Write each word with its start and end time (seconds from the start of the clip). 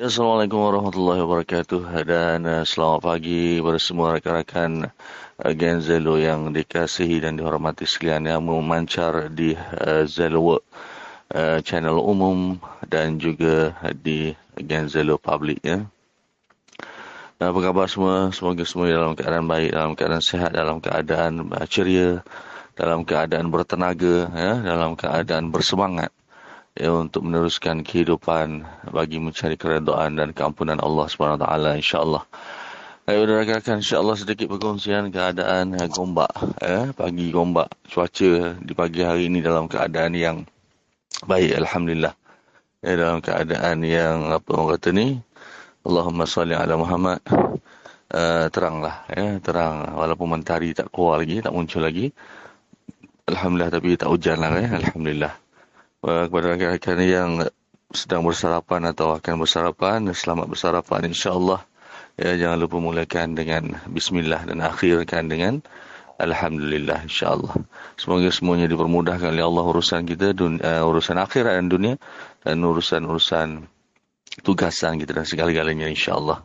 Assalamualaikum 0.00 0.64
warahmatullahi 0.64 1.20
wabarakatuh 1.20 2.08
dan 2.08 2.40
uh, 2.48 2.64
selamat 2.64 3.04
pagi 3.04 3.60
kepada 3.60 3.76
semua 3.76 4.16
rakan-rakan 4.16 4.88
uh, 4.88 5.52
Gen 5.52 5.84
Zelo 5.84 6.16
yang 6.16 6.56
dikasihi 6.56 7.20
dan 7.20 7.36
dihormati 7.36 7.84
sekalian 7.84 8.24
yang 8.24 8.40
memancar 8.40 9.28
di 9.28 9.52
uh, 9.52 10.08
Zelo 10.08 10.40
Work 10.40 10.64
channel 11.68 12.00
umum 12.00 12.56
dan 12.88 13.20
juga 13.20 13.76
di 13.92 14.32
Gen 14.56 14.88
Zelo 14.88 15.20
Public 15.20 15.60
ya. 15.68 15.84
Apa 17.36 17.58
khabar 17.60 17.84
semua? 17.84 18.32
Semoga 18.32 18.64
semua 18.64 18.88
dalam 18.88 19.12
keadaan 19.12 19.44
baik, 19.44 19.68
dalam 19.68 19.92
keadaan 20.00 20.24
sehat, 20.24 20.56
dalam 20.56 20.80
keadaan 20.80 21.52
ceria, 21.68 22.24
dalam 22.72 23.04
keadaan 23.04 23.52
bertenaga, 23.52 24.32
ya, 24.32 24.64
dalam 24.64 24.96
keadaan 24.96 25.52
bersemangat 25.52 26.08
ya, 26.76 26.90
untuk 26.94 27.26
meneruskan 27.26 27.82
kehidupan 27.82 28.62
bagi 28.90 29.18
mencari 29.18 29.58
keredaan 29.58 30.18
dan 30.18 30.30
keampunan 30.30 30.78
Allah 30.78 31.06
SWT 31.10 31.46
insyaAllah. 31.80 32.24
Ayo 33.10 33.26
rakan 33.26 33.82
insyaAllah 33.82 34.14
sedikit 34.14 34.46
perkongsian 34.54 35.10
keadaan 35.10 35.74
eh, 35.74 35.90
gombak. 35.90 36.30
Eh, 36.62 36.94
pagi 36.94 37.34
gombak. 37.34 37.66
Cuaca 37.90 38.54
di 38.54 38.72
pagi 38.76 39.02
hari 39.02 39.26
ini 39.26 39.42
dalam 39.42 39.66
keadaan 39.66 40.14
yang 40.14 40.36
baik 41.26 41.58
Alhamdulillah. 41.58 42.14
Ya, 42.80 42.92
dalam 42.96 43.18
keadaan 43.18 43.82
yang 43.82 44.30
apa 44.30 44.48
orang 44.54 44.78
kata 44.78 44.88
ni. 44.94 45.18
Allahumma 45.82 46.28
salli 46.28 46.54
ala 46.54 46.78
Muhammad. 46.78 47.18
Uh, 48.10 48.46
teranglah. 48.54 49.02
Ya, 49.10 49.42
terang. 49.42 49.90
Walaupun 49.96 50.38
mentari 50.38 50.70
tak 50.70 50.94
keluar 50.94 51.18
lagi, 51.18 51.42
tak 51.42 51.50
muncul 51.50 51.82
lagi. 51.82 52.14
Alhamdulillah 53.26 53.70
tapi 53.74 53.98
tak 53.98 54.06
hujan 54.06 54.38
lah. 54.38 54.54
Ya. 54.54 54.70
Alhamdulillah 54.86 55.34
kepada 56.00 56.56
rakan-rakan 56.56 56.98
yang 57.04 57.30
sedang 57.92 58.24
bersarapan 58.24 58.88
atau 58.88 59.12
akan 59.12 59.44
bersarapan, 59.44 60.08
selamat 60.16 60.46
bersarapan 60.48 61.12
insya-Allah. 61.12 61.60
Ya, 62.16 62.36
jangan 62.36 62.58
lupa 62.60 62.76
mulakan 62.80 63.36
dengan 63.36 63.76
bismillah 63.88 64.48
dan 64.48 64.64
akhirkan 64.64 65.28
dengan 65.28 65.60
alhamdulillah 66.20 67.04
insya-Allah. 67.04 67.52
Semoga 67.96 68.28
semuanya 68.32 68.68
dipermudahkan 68.68 69.32
oleh 69.32 69.44
Allah 69.44 69.64
urusan 69.64 70.04
kita, 70.04 70.36
dun, 70.36 70.60
uh, 70.60 70.84
urusan 70.84 71.16
akhirat 71.16 71.60
dan 71.60 71.66
dunia 71.68 71.94
dan 72.44 72.60
urusan-urusan 72.60 73.48
tugasan 74.44 75.00
kita 75.00 75.16
dan 75.16 75.24
segala-galanya 75.28 75.88
insya-Allah. 75.88 76.44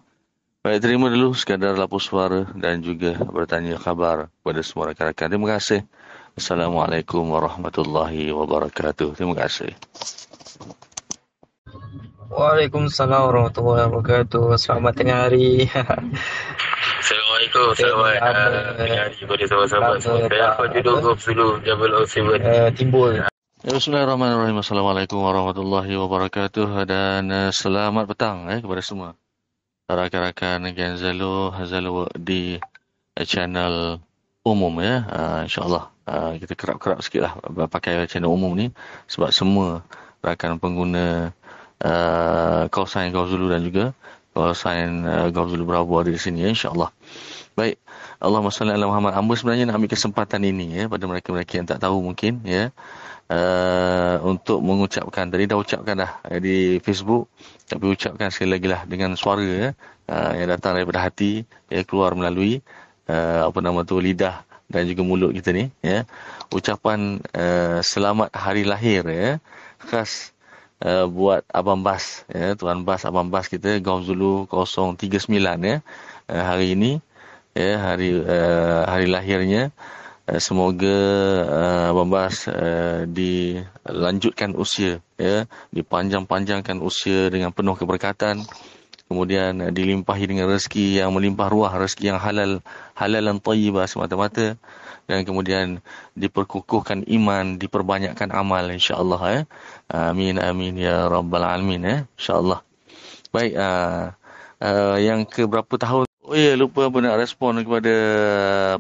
Baik, 0.65 0.81
terima 0.81 1.13
dulu 1.13 1.31
sekadar 1.37 1.77
lapor 1.77 2.01
suara 2.01 2.49
dan 2.57 2.81
juga 2.81 3.21
bertanya 3.21 3.77
khabar 3.77 4.33
kepada 4.41 4.59
semua 4.65 4.91
rakan-rakan. 4.91 5.27
Terima 5.29 5.47
kasih. 5.59 5.85
Assalamualaikum 6.35 7.31
warahmatullahi 7.31 8.27
wabarakatuh. 8.27 9.15
Terima 9.15 9.39
kasih. 9.39 9.71
Waalaikumsalam 12.27 13.31
warahmatullahi 13.31 13.87
wabarakatuh. 13.87 14.59
Selamat 14.59 14.99
tengah 14.99 15.31
hari. 15.31 15.71
Assalamualaikum. 16.99 17.71
Selamat 17.79 18.19
tengah 18.75 18.99
hari 19.07 19.15
kepada 19.15 19.43
sahabat-sahabat 19.47 19.99
semua. 20.03 20.27
Saya 20.27 20.45
apa 20.51 20.63
judul 20.75 20.95
golf 20.99 21.23
dulu 21.23 21.47
Jabal 21.63 22.03
Al-Sibat. 22.03 22.43
Uh, 22.43 22.67
timbul. 22.75 23.15
Ya, 23.15 23.31
Bismillahirrahmanirrahim. 23.71 24.59
Assalamualaikum 24.59 25.23
warahmatullahi 25.23 25.95
wabarakatuh. 25.95 26.67
Dan 26.83 27.31
uh, 27.31 27.55
selamat 27.55 28.11
petang 28.11 28.51
eh, 28.51 28.59
kepada 28.59 28.83
semua. 28.83 29.15
Rakan-rakan 29.87 30.67
Genzalo 30.75 31.55
Hazalo 31.55 32.11
di 32.11 32.59
uh, 32.59 33.23
channel 33.23 34.03
umum 34.43 34.75
ya. 34.83 35.07
Uh, 35.07 35.47
InsyaAllah 35.47 35.94
uh, 36.09 36.33
kita 36.37 36.53
kerap-kerap 36.53 37.01
sikit 37.01 37.21
lah 37.25 37.33
pakai 37.69 38.05
channel 38.09 38.31
umum 38.33 38.53
ni. 38.53 38.71
Sebab 39.09 39.29
semua 39.29 39.85
rakan 40.21 40.57
pengguna 40.57 41.35
uh, 41.81 42.63
kawasan 42.69 43.13
Golf 43.13 43.29
Zulu 43.29 43.51
dan 43.51 43.61
juga 43.65 43.93
kawasan 44.33 45.05
uh, 45.05 45.27
Golf 45.29 45.53
Zulu 45.53 45.65
Bravo 45.67 45.93
ada 46.01 46.09
di 46.09 46.21
sini 46.21 46.45
ya 46.45 46.49
insyaAllah. 46.49 46.89
Baik. 47.55 47.79
Allahumma 48.19 48.51
salli 48.51 48.75
ala 48.75 48.87
Muhammad. 48.87 49.15
Amba 49.15 49.33
sebenarnya 49.35 49.67
nak 49.69 49.79
ambil 49.79 49.91
kesempatan 49.91 50.41
ini 50.43 50.75
ya 50.75 50.83
pada 50.91 51.03
mereka-mereka 51.07 51.51
yang 51.59 51.67
tak 51.67 51.79
tahu 51.83 52.03
mungkin 52.03 52.43
ya. 52.43 52.71
Uh, 53.25 54.21
untuk 54.21 54.61
mengucapkan 54.61 55.25
tadi 55.33 55.49
dah 55.49 55.57
ucapkan 55.57 55.97
dah 55.97 56.11
di 56.37 56.77
Facebook. 56.83 57.31
Tapi 57.65 57.85
ucapkan 57.89 58.29
sekali 58.29 58.59
lagi 58.59 58.67
lah 58.69 58.81
dengan 58.85 59.17
suara 59.17 59.41
ya 59.41 59.73
uh, 60.09 60.31
yang 60.37 60.49
datang 60.53 60.77
daripada 60.77 61.01
hati 61.01 61.45
ya 61.71 61.81
keluar 61.81 62.13
melalui 62.13 62.61
uh, 63.09 63.49
apa 63.49 63.59
nama 63.61 63.81
tu 63.81 63.97
lidah 63.97 64.45
dan 64.69 64.89
juga 64.89 65.01
mulut 65.05 65.31
kita 65.31 65.53
ni 65.53 65.69
ya. 65.85 66.03
Ucapan 66.49 67.21
uh, 67.33 67.79
selamat 67.85 68.33
hari 68.33 68.65
lahir 68.65 69.05
ya. 69.05 69.37
Khas 69.77 70.33
uh, 70.81 71.05
buat 71.05 71.45
abang 71.53 71.85
bas 71.85 72.25
ya. 72.29 72.57
Tuan 72.57 72.81
bas 72.81 73.05
abang 73.05 73.29
bas 73.29 73.45
kita 73.45 73.77
Golf 73.81 74.09
Zulu 74.09 74.49
039 74.49 75.29
ya. 75.61 75.81
Uh, 76.25 76.43
hari 76.43 76.73
ini 76.73 76.97
ya 77.55 77.79
hari 77.79 78.11
uh, 78.19 78.83
hari 78.89 79.07
lahirnya 79.07 79.71
uh, 80.27 80.41
semoga 80.41 80.97
uh, 81.45 81.83
abang 81.93 82.09
bas 82.09 82.49
uh, 82.49 83.05
dilanjutkan 83.05 84.57
usia 84.57 84.99
ya. 85.21 85.45
Dipanjang-panjangkan 85.69 86.81
usia 86.81 87.29
dengan 87.29 87.53
penuh 87.53 87.77
keberkatan 87.77 88.41
kemudian 89.07 89.61
uh, 89.61 89.71
dilimpahi 89.71 90.25
dengan 90.29 90.49
rezeki 90.49 91.01
yang 91.03 91.13
melimpah 91.13 91.47
ruah, 91.49 91.73
rezeki 91.77 92.13
yang 92.13 92.19
halal, 92.21 92.61
halal 92.97 93.23
dan 93.23 93.37
tayyibah 93.41 93.85
semata-mata 93.85 94.57
dan 95.05 95.21
kemudian 95.21 95.85
diperkukuhkan 96.17 97.05
iman, 97.05 97.61
diperbanyakkan 97.61 98.33
amal 98.33 98.65
insya-Allah 98.73 99.21
ya. 99.29 99.41
Amin 99.93 100.41
amin 100.41 100.81
ya 100.81 101.05
rabbal 101.05 101.45
alamin 101.45 101.81
ya. 101.85 101.97
Insya-Allah. 102.17 102.65
Baik 103.29 103.53
uh, 103.53 104.17
uh, 104.61 104.97
yang 104.97 105.27
ke 105.29 105.45
berapa 105.45 105.75
tahun 105.77 106.05
Oh 106.25 106.33
ya 106.33 106.57
lupa 106.57 106.89
apa 106.89 106.97
nak 107.05 107.21
respon 107.21 107.61
kepada 107.61 107.93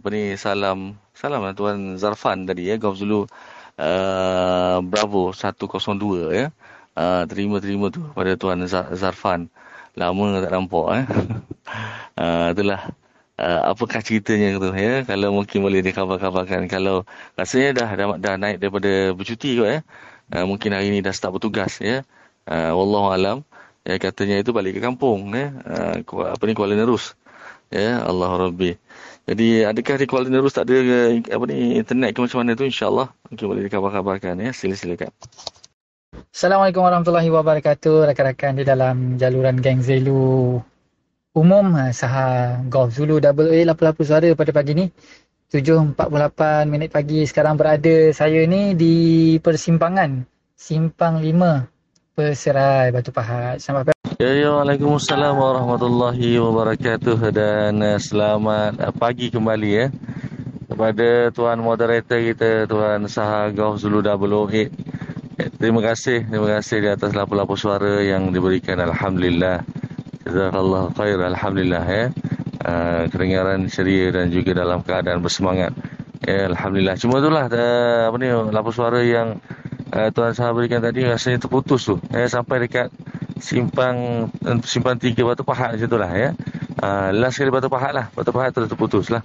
apa 0.01 0.07
ni 0.09 0.33
salam 0.33 0.97
salam 1.13 1.45
lah 1.45 1.53
tuan 1.53 1.93
Zarfan 1.93 2.49
tadi 2.49 2.73
ya 2.73 2.81
Golf 2.81 2.97
Zulu 2.97 3.29
uh, 3.77 4.77
Bravo 4.81 5.29
102 5.29 6.33
ya. 6.33 6.49
Uh, 6.97 7.21
terima-terima 7.29 7.93
tu 7.93 8.01
pada 8.17 8.33
tuan 8.33 8.65
Zarfan 8.65 9.53
lama 9.95 10.43
tak 10.43 10.51
nampak 10.51 10.87
eh. 10.91 11.05
uh, 12.19 12.47
itulah. 12.53 12.81
Uh, 13.35 13.75
apakah 13.75 13.99
ceritanya 13.99 14.55
tu 14.55 14.71
ya? 14.71 15.03
Kalau 15.03 15.35
mungkin 15.35 15.59
boleh 15.59 15.83
dikhabar-khabarkan 15.83 16.71
kalau 16.71 17.03
rasanya 17.35 17.83
dah, 17.83 17.89
dah 17.91 18.07
dah 18.15 18.33
naik 18.39 18.63
daripada 18.63 19.11
bercuti 19.11 19.59
kot 19.59 19.67
ya. 19.67 19.79
Uh, 20.31 20.47
mungkin 20.47 20.71
hari 20.71 20.87
ni 20.87 21.03
dah 21.03 21.11
start 21.11 21.35
bertugas 21.35 21.83
ya. 21.83 22.07
Uh, 22.47 22.71
wallahu 22.71 23.11
alam. 23.11 23.37
Ya 23.83 23.99
katanya 23.99 24.39
itu 24.39 24.55
balik 24.55 24.79
ke 24.79 24.81
kampung 24.83 25.35
ya. 25.35 25.51
Uh, 25.67 26.31
apa 26.31 26.43
ni 26.47 26.55
Kuala 26.55 26.79
Nerus 26.79 27.19
ya. 27.67 28.07
Allah 28.07 28.47
Rabbi. 28.47 28.79
Jadi 29.27 29.67
adakah 29.67 29.95
di 29.99 30.05
Kuala 30.07 30.31
Nerus 30.31 30.55
tak 30.55 30.71
ada 30.71 30.79
apa 31.19 31.43
ni 31.51 31.75
internet 31.75 32.15
ke 32.15 32.19
macam 32.23 32.39
mana 32.39 32.55
tu? 32.55 32.63
Insyaallah. 32.63 33.11
Mungkin 33.35 33.45
boleh 33.51 33.63
dikhabar-khabarkan 33.67 34.39
ya. 34.39 34.55
Sila-silakan 34.55 35.11
Assalamualaikum 36.31 36.81
warahmatullahi 36.81 37.29
wabarakatuh. 37.29 38.09
Rakan-rakan 38.09 38.53
di 38.57 38.63
dalam 38.65 38.95
jaluran 39.21 39.61
geng 39.61 39.83
Zelu 39.85 40.57
umum 41.35 41.65
ha, 41.75 41.91
saha 41.91 42.57
Golf 42.65 42.95
Zulu 42.95 43.21
Double 43.21 43.51
A 43.51 43.59
lapu-lapu 43.67 44.01
suara 44.01 44.31
pada 44.33 44.49
pagi 44.55 44.73
ni. 44.73 44.85
7.48 45.53 46.65
minit 46.65 46.89
pagi 46.89 47.21
sekarang 47.29 47.59
berada 47.59 48.09
saya 48.15 48.47
ni 48.49 48.73
di 48.73 48.95
persimpangan. 49.37 50.25
Simpang 50.57 51.21
5 51.21 52.17
Perserai 52.17 52.89
Batu 52.95 53.11
Pahat. 53.11 53.61
Selamat 53.61 53.91
pagi. 53.91 54.17
Ya, 54.17 54.31
ya, 54.31 54.49
Waalaikumsalam 54.55 55.35
warahmatullahi 55.35 56.39
wabarakatuh 56.39 57.19
dan 57.35 57.77
uh, 57.83 57.99
selamat 57.99 58.79
uh, 58.79 58.95
pagi 58.95 59.27
kembali 59.27 59.69
ya 59.69 59.85
kepada 60.65 61.29
tuan 61.35 61.61
moderator 61.61 62.19
kita 62.19 62.65
tuan 62.65 63.05
Saha 63.05 63.51
Golf 63.53 63.83
Zulu 63.83 64.01
Double 64.01 64.49
08 64.49 65.14
Terima 65.35 65.83
kasih, 65.83 66.23
terima 66.31 66.47
kasih 66.47 66.79
di 66.79 66.87
atas 66.87 67.11
lapu-lapu 67.11 67.59
suara 67.59 67.99
yang 67.99 68.31
diberikan. 68.31 68.79
Alhamdulillah. 68.79 69.67
Jazakallah 70.23 70.95
khair. 70.95 71.19
Alhamdulillah 71.19 71.83
ya. 71.83 72.05
Uh, 72.63 73.03
kedengaran 73.11 73.67
ceria 73.67 74.15
dan 74.15 74.31
juga 74.31 74.55
dalam 74.55 74.79
keadaan 74.79 75.19
bersemangat. 75.19 75.75
Ya, 76.23 76.47
Alhamdulillah. 76.47 76.95
Cuma 76.95 77.19
itulah 77.19 77.51
uh, 77.51 78.01
apa 78.07 78.15
ni 78.15 78.31
lapu 78.31 78.71
suara 78.71 79.03
yang 79.03 79.43
uh, 79.91 80.07
Tuan 80.15 80.31
Sah 80.31 80.55
berikan 80.55 80.79
tadi 80.79 81.03
rasanya 81.03 81.43
terputus 81.43 81.83
tu. 81.83 81.99
Ya, 82.15 82.31
sampai 82.31 82.71
dekat 82.71 82.87
simpang 83.43 84.31
simpang 84.63 84.95
tiga 84.95 85.27
Batu 85.27 85.43
Pahat 85.43 85.75
macam 85.75 85.83
itulah 85.83 86.11
ya. 86.15 86.31
Uh, 86.79 87.11
last 87.11 87.35
kali 87.35 87.51
Batu 87.51 87.67
Pahat 87.67 87.91
lah. 87.91 88.07
Batu 88.15 88.31
Pahat 88.31 88.55
terputus 88.55 89.11
lah. 89.11 89.19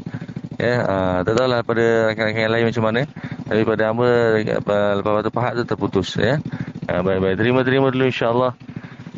Ya, 0.59 0.83
uh, 0.83 1.19
tak 1.23 1.39
tahulah 1.39 1.63
pada 1.63 2.11
rakan-rakan 2.11 2.43
yang 2.43 2.53
lain 2.53 2.67
macam 2.67 2.83
mana. 2.83 3.01
Tapi 3.50 3.67
pada 3.67 3.91
hamba 3.91 4.38
lepas 4.38 5.02
batu 5.02 5.31
pahat 5.35 5.58
tu 5.58 5.67
terputus 5.67 6.14
ya. 6.14 6.38
Ha, 6.87 7.02
baik-baik. 7.02 7.35
Terima-terima 7.35 7.91
dulu 7.91 8.06
insya-Allah. 8.06 8.55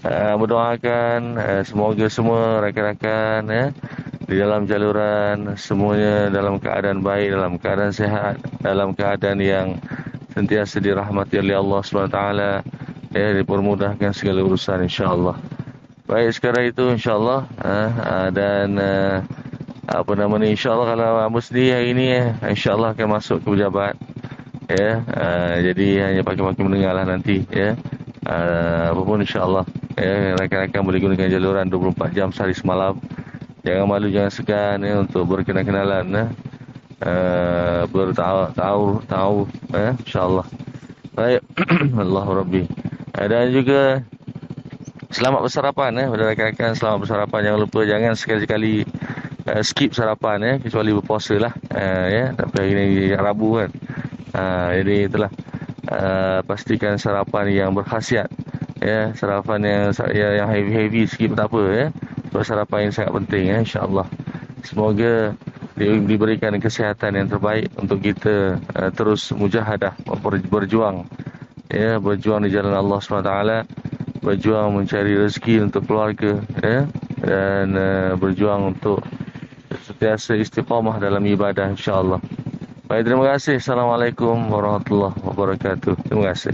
Uh, 0.02 0.34
berdoakan 0.40 1.36
uh, 1.36 1.62
semoga 1.62 2.10
semua 2.10 2.58
rakan-rakan 2.58 3.46
ya 3.46 3.70
di 4.26 4.34
dalam 4.34 4.66
jaluran 4.66 5.54
semuanya 5.54 6.32
dalam 6.32 6.58
keadaan 6.58 7.04
baik, 7.04 7.28
dalam 7.36 7.60
keadaan 7.60 7.92
sehat, 7.92 8.40
dalam 8.64 8.96
keadaan 8.96 9.38
yang 9.38 9.78
sentiasa 10.32 10.80
dirahmati 10.80 11.38
oleh 11.38 11.54
Allah 11.54 11.80
SWT 11.84 12.18
ya 13.14 13.28
dipermudahkan 13.36 14.10
segala 14.16 14.42
urusan 14.42 14.88
insya-Allah. 14.88 15.36
Baik 16.08 16.34
sekarang 16.34 16.72
itu 16.72 16.82
insyaAllah 16.98 17.46
dan 18.34 18.68
apa 19.86 20.12
nama 20.16 20.34
ni 20.40 20.56
insyaAllah 20.56 20.96
kalau 20.96 21.38
sendiri 21.38 21.68
hari 21.74 21.88
ini 21.92 22.06
eh, 22.16 22.26
insyaAllah 22.48 22.96
akan 22.96 23.06
masuk 23.18 23.44
ke 23.44 23.54
pejabat 23.54 23.94
ya 24.70 25.02
uh, 25.02 25.56
jadi 25.62 25.86
hanya 26.10 26.22
pakai-pakai 26.26 26.62
mendengar 26.62 26.92
lah 26.94 27.06
nanti 27.06 27.42
ya. 27.50 27.74
Uh, 28.22 28.94
apapun 28.94 29.22
insyaAllah. 29.26 29.66
Ya 29.98 30.38
rakan-rakan 30.38 30.82
boleh 30.86 31.00
gunakan 31.02 31.28
jaluran 31.28 31.66
24 31.68 32.16
jam 32.16 32.28
sehari 32.30 32.54
semalam. 32.54 32.96
Jangan 33.62 33.86
malu 33.86 34.08
jangan 34.10 34.32
segan 34.32 34.78
ya 34.82 35.02
untuk 35.02 35.26
berkenalan-kenalan 35.26 36.06
ya. 36.10 36.24
Uh, 37.02 37.82
bertahu 37.90 38.54
tahu 38.54 38.84
tahu 39.10 39.36
ya 39.74 39.92
insyaallah. 40.06 40.46
Baik 41.12 41.42
Allah 42.02 42.26
Rabbi. 42.30 42.62
Uh, 43.18 43.26
dan 43.26 43.50
juga 43.50 44.06
Selamat 45.12 45.44
bersarapan 45.44 45.92
eh 46.00 46.06
pada 46.08 46.24
rakan-rakan. 46.32 46.70
Selamat 46.72 46.98
bersarapan. 47.04 47.40
Jangan 47.44 47.60
lupa 47.60 47.80
jangan 47.84 48.12
sekali-sekali 48.16 48.74
uh, 49.44 49.60
skip 49.60 49.92
sarapan 49.92 50.38
eh 50.40 50.56
kecuali 50.56 50.88
berpuasa 50.96 51.36
lah. 51.36 51.52
Uh, 51.68 52.06
ya 52.08 52.24
tapi 52.32 52.54
hari 52.56 52.72
ni 52.72 52.86
Rabu 53.12 53.60
kan. 53.60 53.70
Uh, 54.32 54.68
jadi 54.80 55.12
itulah 55.12 55.30
uh, 55.92 56.40
pastikan 56.44 56.96
sarapan 56.96 57.52
yang 57.52 57.70
berkhasiat 57.76 58.32
ya 58.82 59.14
sarapan 59.14 59.60
yang 59.62 59.82
yang 60.10 60.48
heavy-heavy 60.50 61.06
sikit 61.06 61.32
pun 61.32 61.38
tak 61.38 61.48
apa 61.52 61.60
ya. 61.70 61.86
Sebab 62.32 62.42
sarapan 62.48 62.78
yang 62.88 62.94
sangat 62.96 63.12
penting 63.12 63.44
ya 63.52 63.56
insya-Allah. 63.60 64.06
Semoga 64.64 65.36
diberikan 65.76 66.56
kesihatan 66.56 67.18
yang 67.18 67.28
terbaik 67.28 67.68
untuk 67.76 68.00
kita 68.00 68.60
uh, 68.76 68.90
terus 68.92 69.32
mujahadah 69.32 69.96
berjuang 70.48 71.08
ya 71.72 71.96
berjuang 71.96 72.44
di 72.44 72.52
jalan 72.52 72.76
Allah 72.76 73.00
SWT 73.00 73.32
berjuang 74.20 74.76
mencari 74.76 75.16
rezeki 75.16 75.66
untuk 75.66 75.88
keluarga 75.88 76.38
ya 76.60 76.86
dan 77.24 77.66
uh, 77.74 78.12
berjuang 78.20 78.76
untuk 78.76 79.00
sentiasa 79.82 80.36
istiqamah 80.36 81.00
dalam 81.00 81.24
ibadah 81.24 81.72
insyaallah. 81.72 82.20
Baik 82.92 83.08
terima 83.08 83.24
kasih. 83.24 83.56
Assalamualaikum 83.56 84.52
warahmatullahi 84.52 85.16
wabarakatuh. 85.24 85.96
Terima 86.12 86.28
kasih. 86.28 86.52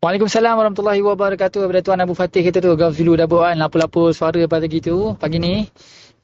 Waalaikumsalam 0.00 0.56
warahmatullahi 0.56 1.04
wabarakatuh. 1.04 1.68
Kepada 1.68 1.84
Tuan 1.84 2.00
Abu 2.00 2.16
Fatih 2.16 2.40
kita 2.40 2.64
tu 2.64 2.72
Gulf 2.72 2.96
Zulu 2.96 3.12
double 3.20 3.44
one 3.44 3.60
lapu-lapu 3.60 4.08
suara 4.16 4.40
pada 4.48 4.64
gitu 4.64 5.20
pagi 5.20 5.36
ni. 5.36 5.68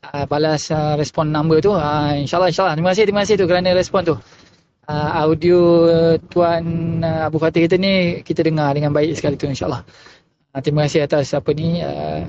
Uh, 0.01 0.25
balas 0.25 0.73
uh, 0.73 0.97
respon 0.97 1.29
number 1.29 1.61
tu. 1.61 1.77
Uh, 1.77 2.17
InsyaAllah, 2.25 2.49
insyaAllah. 2.49 2.81
Terima 2.81 2.91
kasih, 2.97 3.05
terima 3.05 3.21
kasih 3.29 3.37
tu 3.37 3.45
kerana 3.45 3.77
respon 3.77 4.01
tu 4.09 4.15
uh, 4.89 5.11
audio 5.21 5.61
Tuan 6.33 6.65
uh, 7.05 7.29
Abu 7.29 7.37
Fatih 7.37 7.69
kita 7.69 7.77
ni 7.77 8.25
kita 8.25 8.41
dengar 8.41 8.73
dengan 8.73 8.89
baik 8.97 9.21
sekali 9.21 9.37
tu 9.37 9.53
insyaAllah. 9.53 9.85
Uh, 10.57 10.61
terima 10.65 10.89
kasih 10.89 11.05
atas 11.05 11.37
apa 11.37 11.53
ni 11.53 11.85
uh, 11.85 12.25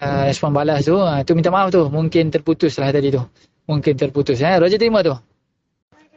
uh, 0.00 0.22
respon 0.32 0.48
balas 0.56 0.88
tu. 0.88 0.96
Uh, 0.96 1.20
tu 1.28 1.36
minta 1.36 1.52
maaf 1.52 1.68
tu. 1.68 1.84
Mungkin 1.92 2.32
terputus 2.32 2.80
lah 2.80 2.88
tadi 2.88 3.12
tu. 3.12 3.20
Mungkin 3.66 3.94
terputus. 3.94 4.42
Eh? 4.42 4.58
Roger 4.58 4.78
terima 4.78 5.02
tu. 5.06 5.14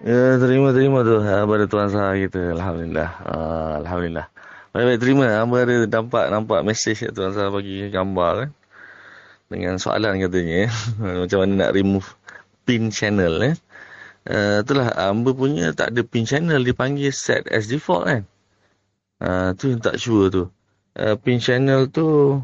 Ya, 0.01 0.37
terima, 0.37 0.75
terima 0.75 1.05
tu. 1.05 1.21
Pada 1.21 1.65
Tuan 1.69 1.89
Sah 1.89 2.13
kita. 2.17 2.53
Alhamdulillah. 2.57 3.09
Uh, 3.25 3.71
Alhamdulillah. 3.85 4.27
Baik-baik, 4.75 4.99
terima. 4.99 5.25
Hamba 5.39 5.55
ada 5.63 5.75
nampak, 5.87 6.25
nampak 6.33 6.59
mesej 6.67 7.09
Tuan 7.15 7.31
Sah 7.31 7.47
bagi 7.53 7.87
gambar 7.89 8.31
kan. 8.37 8.49
Dengan 9.49 9.77
soalan 9.77 10.19
katanya. 10.19 10.67
Macam 11.25 11.37
mana 11.45 11.53
nak 11.67 11.71
remove 11.73 12.07
pin 12.65 12.89
channel 12.89 13.39
eh. 13.45 13.55
Uh, 14.25 14.65
itulah 14.65 14.89
Amber 14.97 15.37
punya 15.37 15.69
tak 15.77 15.93
ada 15.93 16.01
pin 16.01 16.25
channel 16.25 16.65
dipanggil 16.65 17.13
set 17.13 17.45
as 17.45 17.69
default 17.69 18.09
kan. 18.09 18.21
Uh, 19.21 19.53
tu 19.53 19.69
yang 19.69 19.81
tak 19.85 20.01
sure 20.01 20.33
tu. 20.33 20.49
Uh, 20.97 21.13
pin 21.13 21.37
channel 21.37 21.85
tu 21.93 22.41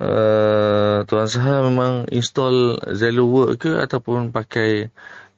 uh, 0.00 1.04
Tuan 1.06 1.28
Saha 1.28 1.66
memang 1.66 2.08
install 2.10 2.80
Zello 2.94 3.28
Work 3.30 3.66
ke 3.66 3.72
ataupun 3.78 4.34
pakai 4.34 4.88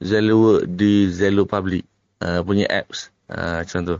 Zello 0.01 0.35
Work 0.37 0.63
di 0.69 1.09
Zello 1.09 1.45
Public 1.45 1.83
uh, 2.21 2.41
punya 2.41 2.65
apps. 2.69 3.09
Uh, 3.27 3.61
macam 3.61 3.79
tu. 3.83 3.97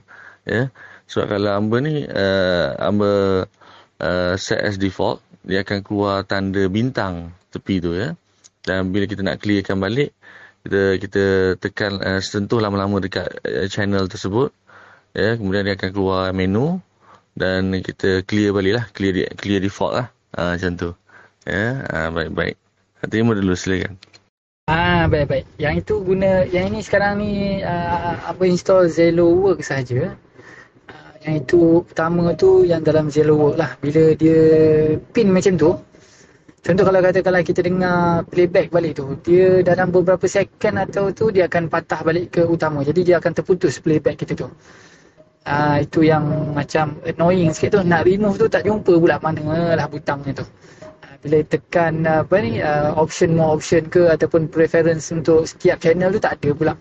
Ya. 0.48 0.54
Yeah. 0.54 0.68
Sebab 1.08 1.26
kalau 1.40 1.52
Amber 1.56 1.80
ni 1.84 2.04
uh, 2.04 2.76
Amber 2.80 3.48
uh, 4.04 4.34
set 4.36 4.60
as 4.64 4.76
default 4.76 5.24
dia 5.48 5.64
akan 5.64 5.80
keluar 5.80 6.28
tanda 6.28 6.68
bintang 6.68 7.32
tepi 7.52 7.80
tu 7.80 7.96
ya. 7.96 8.16
Dan 8.68 8.92
bila 8.92 9.08
kita 9.08 9.24
nak 9.24 9.40
clearkan 9.40 9.80
balik 9.80 10.12
kita 10.68 11.00
kita 11.00 11.24
tekan 11.64 11.96
uh, 12.04 12.20
sentuh 12.20 12.60
lama-lama 12.60 13.00
dekat 13.00 13.40
uh, 13.48 13.72
channel 13.72 14.12
tersebut 14.12 14.52
ya 15.16 15.40
kemudian 15.40 15.64
dia 15.64 15.80
akan 15.80 15.90
keluar 15.96 16.36
menu 16.36 16.84
dan 17.40 17.72
kita 17.80 18.28
clear 18.28 18.52
balik 18.52 18.74
lah 18.76 18.86
clear 18.92 19.32
clear 19.40 19.64
default 19.64 19.96
lah 19.96 20.08
uh, 20.38 20.56
macam 20.56 20.72
tu. 20.78 20.90
Ya 21.44 21.84
uh, 21.90 22.10
baik-baik. 22.14 22.56
Terima 23.10 23.34
dulu 23.34 23.58
silakan. 23.58 23.98
Ah 24.70 25.10
baik-baik. 25.10 25.50
Yang 25.58 25.74
itu 25.84 25.94
guna 26.06 26.46
yang 26.48 26.72
ini 26.72 26.80
sekarang 26.86 27.20
ni 27.20 27.64
uh, 27.66 28.14
apa 28.24 28.44
install 28.46 28.88
Zello 28.88 29.34
Work 29.34 29.66
saja 29.66 30.14
uh, 30.88 31.14
yang 31.26 31.42
itu 31.42 31.82
pertama 31.90 32.38
tu 32.38 32.64
yang 32.64 32.86
dalam 32.86 33.10
Zello 33.10 33.36
Work 33.36 33.58
lah. 33.58 33.72
Bila 33.82 34.14
dia 34.14 34.40
pin 35.12 35.34
macam 35.34 35.58
tu 35.58 35.72
Contoh 36.68 36.84
kalau 36.84 37.00
kata 37.00 37.24
kalau 37.24 37.40
kita 37.40 37.64
dengar 37.64 38.28
playback 38.28 38.68
balik 38.68 39.00
tu, 39.00 39.16
dia 39.24 39.64
dalam 39.64 39.88
beberapa 39.88 40.28
second 40.28 40.76
atau 40.84 41.16
tu 41.16 41.32
dia 41.32 41.48
akan 41.48 41.72
patah 41.72 42.04
balik 42.04 42.36
ke 42.36 42.44
utama. 42.44 42.84
Jadi 42.84 43.08
dia 43.08 43.24
akan 43.24 43.32
terputus 43.32 43.80
playback 43.80 44.20
kita 44.20 44.36
tu. 44.36 44.52
Uh, 45.48 45.80
itu 45.80 46.04
yang 46.04 46.28
macam 46.52 47.00
annoying 47.08 47.56
sikit 47.56 47.80
tu. 47.80 47.82
Nak 47.88 48.04
remove 48.04 48.36
tu 48.36 48.52
tak 48.52 48.68
jumpa 48.68 49.00
pula 49.00 49.16
mana 49.24 49.80
lah 49.80 49.88
butangnya 49.88 50.44
tu. 50.44 50.46
Uh, 51.08 51.16
bila 51.24 51.40
tekan 51.48 52.04
uh, 52.04 52.20
apa 52.20 52.36
ni, 52.44 52.60
uh, 52.60 52.92
option 53.00 53.32
more 53.32 53.56
option 53.56 53.88
ke 53.88 54.12
ataupun 54.12 54.52
preference 54.52 55.08
untuk 55.08 55.48
setiap 55.48 55.80
channel 55.80 56.12
tu 56.12 56.20
tak 56.20 56.36
ada 56.44 56.50
pula. 56.52 56.74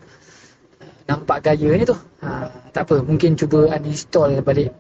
Nampak 1.07 1.47
gayanya 1.47 1.95
tu. 1.95 1.97
Uh, 2.19 2.51
tak 2.75 2.91
apa, 2.91 3.07
mungkin 3.07 3.39
cuba 3.39 3.71
uninstall 3.71 4.43
balik. 4.43 4.75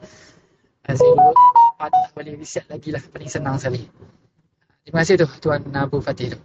Uh, 0.90 1.30
patah 1.78 2.10
balik 2.18 2.42
reset 2.42 2.66
lagi 2.66 2.90
lah. 2.90 3.02
Paling 3.14 3.30
senang 3.30 3.54
sekali. 3.54 3.86
Terima 4.82 5.06
kasih 5.06 5.22
tu 5.22 5.26
Tuan 5.38 5.62
Abu 5.78 6.02
Fatih 6.02 6.34
tu. 6.34 6.38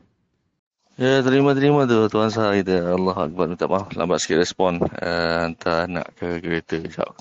Ya, 0.99 1.23
terima-terima 1.23 1.88
tu 1.88 2.11
Tuan 2.11 2.27
Sah 2.27 2.51
kita. 2.51 2.91
Allah 2.99 3.15
Akbar. 3.15 3.47
Minta 3.47 3.63
maaf 3.71 3.95
lambat 3.95 4.19
sikit 4.19 4.43
respon. 4.43 4.83
Uh, 4.99 5.47
hantar 5.47 5.88
anak 5.88 6.11
ke 6.19 6.43
kereta. 6.43 6.83
Sekejap. 6.83 7.15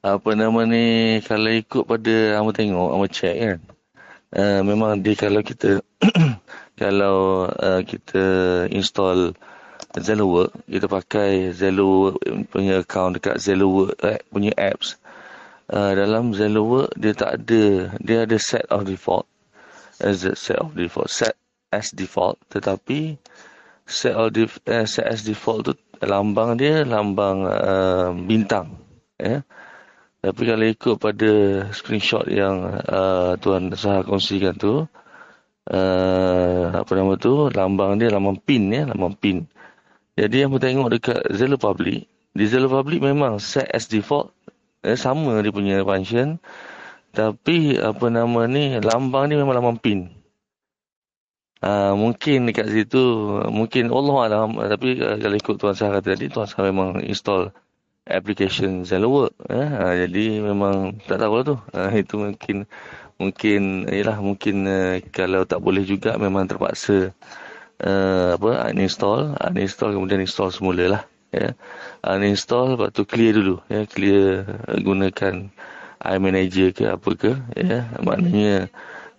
Apa 0.00 0.32
nama 0.32 0.64
ni, 0.64 1.20
kalau 1.20 1.52
ikut 1.52 1.84
pada 1.84 2.40
Amba 2.40 2.56
tengok, 2.56 2.88
Amba 2.96 3.06
check 3.12 3.36
kan. 3.36 3.60
Uh, 4.32 4.60
memang 4.64 5.04
dia 5.04 5.12
kalau 5.12 5.44
kita 5.44 5.84
kalau 6.80 7.48
uh, 7.52 7.80
kita 7.84 8.24
install 8.72 9.36
Zello 10.00 10.26
Work, 10.32 10.52
kita 10.64 10.86
pakai 10.88 11.52
Zello 11.52 12.16
punya 12.48 12.80
account 12.80 13.20
dekat 13.20 13.36
Zello 13.44 13.66
Work 13.76 13.92
eh, 14.08 14.20
punya 14.32 14.56
apps. 14.56 14.96
Uh, 15.68 15.92
dalam 15.92 16.32
Zello 16.32 16.64
Work, 16.64 16.96
dia 16.96 17.12
tak 17.12 17.44
ada, 17.44 17.92
dia 18.00 18.24
ada 18.24 18.36
set 18.40 18.64
of 18.72 18.88
default 18.88 19.28
a 20.00 20.12
set 20.12 20.60
of 20.60 20.76
default 20.76 21.08
set 21.08 21.36
as 21.72 21.92
default 21.94 22.38
tetapi 22.50 23.18
def, 24.34 24.58
uh, 24.66 24.86
set 24.86 25.06
as 25.06 25.22
default 25.22 25.66
tu 25.66 25.72
lambang 26.02 26.58
dia 26.58 26.82
lambang 26.82 27.46
uh, 27.46 28.10
bintang 28.12 28.78
ya 29.16 29.40
yeah. 29.40 29.40
tapi 30.20 30.42
kalau 30.44 30.66
ikut 30.66 30.96
pada 30.98 31.30
screenshot 31.72 32.26
yang 32.28 32.82
uh, 32.84 33.38
tuan 33.38 33.72
saya 33.78 34.02
kongsikan 34.02 34.58
tu 34.58 34.84
uh, 35.70 36.62
apa 36.74 36.92
nama 36.92 37.14
tu 37.16 37.48
lambang 37.54 37.96
dia 37.96 38.10
lambang 38.12 38.36
pin 38.42 38.68
ya 38.68 38.84
lambang 38.86 39.14
pin 39.16 39.46
jadi 40.16 40.48
yang 40.48 40.56
tengok 40.56 40.88
dekat 40.96 41.20
Zello 41.32 41.60
Public 41.60 42.08
di 42.36 42.44
Zello 42.44 42.68
Public 42.68 43.00
memang 43.00 43.40
set 43.40 43.68
as 43.72 43.88
default 43.88 44.32
eh, 44.84 44.96
sama 44.96 45.40
dia 45.40 45.52
punya 45.52 45.80
function 45.84 46.36
tapi 47.16 47.80
apa 47.80 48.12
nama 48.12 48.44
ni 48.44 48.76
lambang 48.76 49.32
ni 49.32 49.40
memang 49.40 49.56
lambang 49.56 49.78
pin. 49.80 50.12
Uh, 51.66 51.98
mungkin 51.98 52.46
dekat 52.46 52.70
situ 52.70 53.02
mungkin 53.50 53.90
Allah 53.90 54.16
alam 54.30 54.54
tapi 54.54 55.02
uh, 55.02 55.18
kalau 55.18 55.34
ikut 55.34 55.54
tuan 55.58 55.74
saya 55.74 55.98
kata 55.98 56.14
tadi 56.14 56.30
tuan 56.30 56.46
saya 56.46 56.70
memang 56.70 57.02
install 57.02 57.50
application 58.06 58.86
Zello 58.86 59.10
Work 59.10 59.34
eh? 59.50 59.66
uh, 59.66 59.94
jadi 60.06 60.46
memang 60.46 61.02
tak 61.10 61.18
tahu 61.18 61.32
lah 61.34 61.44
tu. 61.44 61.56
Uh, 61.74 61.90
itu 61.90 62.14
mungkin 62.22 62.56
mungkin 63.18 63.60
ialah 63.90 64.22
mungkin 64.22 64.56
uh, 64.62 65.02
kalau 65.10 65.42
tak 65.42 65.58
boleh 65.58 65.82
juga 65.82 66.14
memang 66.14 66.46
terpaksa 66.46 67.10
uh, 67.82 68.38
apa 68.38 68.70
uninstall. 68.70 69.34
Uninstall 69.34 69.90
kemudian 69.98 70.22
install 70.22 70.54
semula 70.54 70.84
lah 70.86 71.02
ya. 71.34 71.58
Uninstall 72.06 72.78
lepas 72.78 72.94
tu 72.94 73.02
clear 73.02 73.34
dulu 73.34 73.58
ya. 73.66 73.82
Clear 73.90 74.46
uh, 74.70 74.78
gunakan 74.78 75.50
iManager 75.98 76.68
ke 76.70 76.84
apa 76.94 77.10
ke 77.18 77.32
ya. 77.58 77.90
Maknanya 78.06 78.70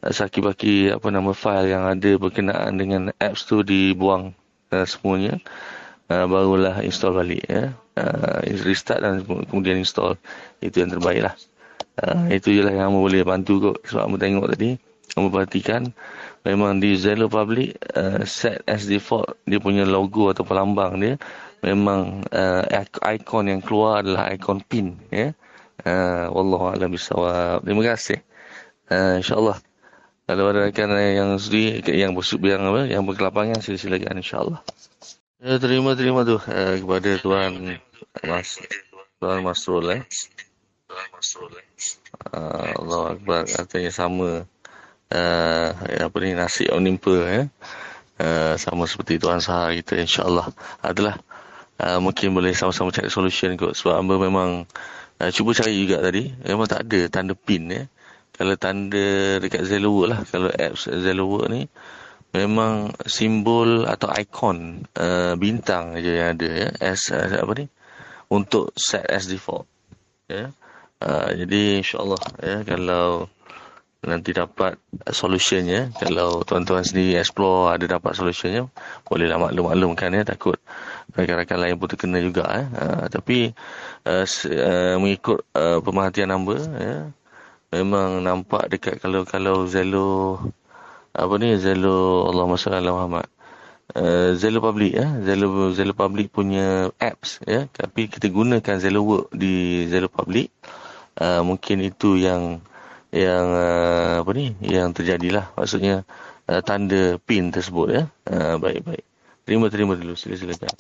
saki-baki 0.06 0.94
apa 0.94 1.08
nama 1.10 1.34
file 1.34 1.74
yang 1.74 1.84
ada 1.90 2.12
berkenaan 2.22 2.78
dengan 2.78 3.10
apps 3.18 3.50
tu 3.50 3.66
dibuang 3.66 4.34
uh, 4.72 4.86
semuanya 4.86 5.42
uh, 6.14 6.26
barulah 6.30 6.86
install 6.86 7.18
balik 7.18 7.44
ya 7.50 7.74
uh, 7.98 8.40
restart 8.62 9.02
dan 9.02 9.26
kemudian 9.26 9.82
install 9.82 10.16
itu 10.62 10.82
yang 10.82 10.94
terbaik 10.94 11.26
lah 11.26 11.36
Uh, 11.98 12.30
itu 12.30 12.54
je 12.54 12.62
lah 12.62 12.78
yang 12.78 12.94
Amba 12.94 13.02
boleh 13.02 13.26
bantu 13.26 13.54
kot. 13.58 13.78
Sebab 13.90 14.06
Amba 14.06 14.18
tengok 14.22 14.48
tadi. 14.54 14.78
Amba 15.18 15.30
perhatikan. 15.34 15.90
Memang 16.46 16.78
di 16.78 16.94
Zello 16.94 17.26
Public. 17.26 17.74
Uh, 17.98 18.22
set 18.22 18.62
as 18.70 18.86
default. 18.86 19.34
Dia 19.50 19.58
punya 19.58 19.82
logo 19.82 20.30
atau 20.30 20.46
pelambang 20.46 21.02
dia. 21.02 21.18
Memang 21.66 22.22
uh, 22.30 22.64
ikon 23.02 23.50
yang 23.50 23.66
keluar 23.66 24.06
adalah 24.06 24.30
ikon 24.30 24.62
pin. 24.62 25.02
Ya. 25.10 25.34
Uh, 25.82 26.30
Wallahualam 26.30 26.94
bisawab. 26.94 27.66
Terima 27.66 27.82
kasih. 27.82 28.22
Uh, 28.94 29.18
InsyaAllah. 29.18 29.58
Kalau 30.28 30.52
ada 30.52 30.68
rakan 30.68 30.92
yang 31.00 31.30
sudi, 31.40 31.80
yang 31.88 32.12
bersub, 32.12 32.44
yang 32.44 32.68
apa, 32.68 32.84
yang 32.84 33.08
berkelapangan, 33.08 33.64
sila-silakan 33.64 34.20
insyaAllah. 34.20 34.60
Ya, 35.40 35.56
terima 35.56 35.96
terima 35.96 36.28
tu 36.28 36.36
uh, 36.36 36.76
kepada 36.82 37.10
tuan 37.22 37.80
Mas 38.26 38.60
Tuan 39.22 39.46
Masrul 39.46 39.86
eh. 39.94 40.02
Uh, 42.28 42.74
Allah 42.74 43.02
Akbar 43.14 43.46
katanya 43.46 43.94
sama 43.94 44.50
uh, 45.14 45.70
apa 45.78 46.18
ni 46.26 46.34
nasi 46.34 46.66
yang 46.66 46.82
nimpa 46.82 47.16
eh. 47.30 47.46
Uh, 48.18 48.58
sama 48.58 48.90
seperti 48.90 49.22
tuan 49.22 49.38
Sahar 49.38 49.78
kita 49.78 49.94
insyaallah 49.96 50.50
adalah 50.82 51.22
uh, 51.78 52.02
mungkin 52.02 52.34
boleh 52.34 52.58
sama-sama 52.58 52.90
cari 52.90 53.14
solution 53.14 53.54
kot 53.56 53.78
sebab 53.78 54.02
hamba 54.02 54.18
memang 54.18 54.66
uh, 55.22 55.30
cuba 55.30 55.54
cari 55.54 55.78
juga 55.78 56.02
tadi 56.02 56.34
memang 56.44 56.66
tak 56.66 56.90
ada 56.90 57.00
tanda 57.14 57.38
pin 57.38 57.70
eh. 57.70 57.86
Kalau 58.38 58.54
tanda 58.54 59.42
dekat 59.42 59.66
Zello 59.66 60.06
lah 60.06 60.22
kalau 60.30 60.54
apps 60.54 60.86
Zello 60.86 61.42
ni 61.50 61.66
memang 62.38 62.94
simbol 63.10 63.90
atau 63.90 64.14
ikon 64.14 64.86
uh, 64.94 65.34
bintang 65.42 65.98
aja 65.98 66.12
yang 66.14 66.30
ada 66.38 66.48
ya. 66.48 66.68
As, 66.78 67.10
as 67.10 67.34
apa 67.34 67.52
ni? 67.58 67.66
Untuk 68.30 68.78
set 68.78 69.10
as 69.10 69.26
default 69.26 69.66
ya. 70.30 70.54
Uh, 71.02 71.30
jadi 71.34 71.82
insyaallah 71.82 72.22
ya 72.42 72.58
kalau 72.62 73.26
nanti 74.06 74.30
dapat 74.34 74.78
solutionnya 75.10 75.90
kalau 75.98 76.46
tuan-tuan 76.46 76.86
sendiri 76.86 77.18
explore 77.18 77.74
ada 77.74 77.86
dapat 77.98 78.14
solutionnya 78.14 78.70
bolehlah 79.10 79.42
maklum-maklumkan 79.42 80.14
ya. 80.14 80.22
Takut 80.22 80.62
rakan-rakan 81.18 81.58
lain 81.58 81.76
pun 81.82 81.88
terkena 81.90 82.22
juga 82.22 82.46
ya. 82.54 82.64
Uh, 82.70 83.06
tapi 83.10 83.50
uh, 84.06 84.26
uh, 84.30 84.96
mengikut 85.02 85.42
uh, 85.58 85.82
pemerhatian 85.82 86.30
number 86.30 86.62
ya 86.78 87.10
memang 87.72 88.24
nampak 88.24 88.72
dekat 88.72 89.00
kalau 89.04 89.28
kalau 89.28 89.68
Zelo 89.68 90.40
apa 91.12 91.34
ni 91.42 91.58
Zelo 91.58 92.30
Allah 92.30 92.46
SWT 92.56 92.84
Muhammad. 92.94 93.28
Uh, 93.96 94.36
Zelo 94.36 94.60
Public 94.60 94.92
ya. 95.00 95.08
Zelo 95.24 95.72
Zelo 95.72 95.94
Public 95.96 96.28
punya 96.30 96.92
apps 97.00 97.40
ya. 97.48 97.66
Tapi 97.72 98.12
kita 98.12 98.28
gunakan 98.28 98.78
Zelo 98.78 99.02
Work 99.04 99.34
di 99.34 99.88
Zelo 99.88 100.12
Public. 100.12 100.52
Uh, 101.18 101.42
mungkin 101.42 101.82
itu 101.82 102.20
yang 102.20 102.62
yang 103.10 103.46
uh, 103.56 104.22
apa 104.22 104.32
ni 104.36 104.54
yang 104.62 104.92
terjadilah. 104.92 105.56
Maksudnya 105.56 106.04
uh, 106.52 106.62
tanda 106.62 107.18
pin 107.24 107.50
tersebut 107.50 107.88
ya. 107.90 108.04
Uh, 108.28 108.60
baik 108.60 108.84
baik 108.86 109.04
terima 109.48 109.72
terima 109.72 109.96
dulu. 109.96 110.14
Sila 110.20 110.36
silakan 110.36 110.76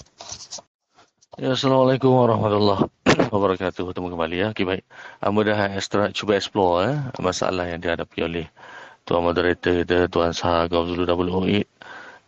Ya, 1.35 1.51
Assalamualaikum 1.59 2.15
warahmatullahi 2.15 2.87
wabarakatuh. 3.35 3.91
Bertemu 3.91 4.15
kembali 4.15 4.35
ya. 4.39 4.47
Okay, 4.55 4.63
baik. 4.63 4.87
Amba 5.19 5.43
dah 5.43 5.59
extra, 5.75 6.07
cuba 6.15 6.39
explore 6.39 6.87
eh, 6.87 6.95
masalah 7.19 7.67
yang 7.67 7.83
dihadapi 7.83 8.23
oleh 8.23 8.45
Tuan 9.03 9.27
Moderator 9.27 9.83
kita, 9.83 10.07
Tuan 10.07 10.31
Sahar 10.31 10.71
Gawzulu 10.71 11.03
008 11.03 11.67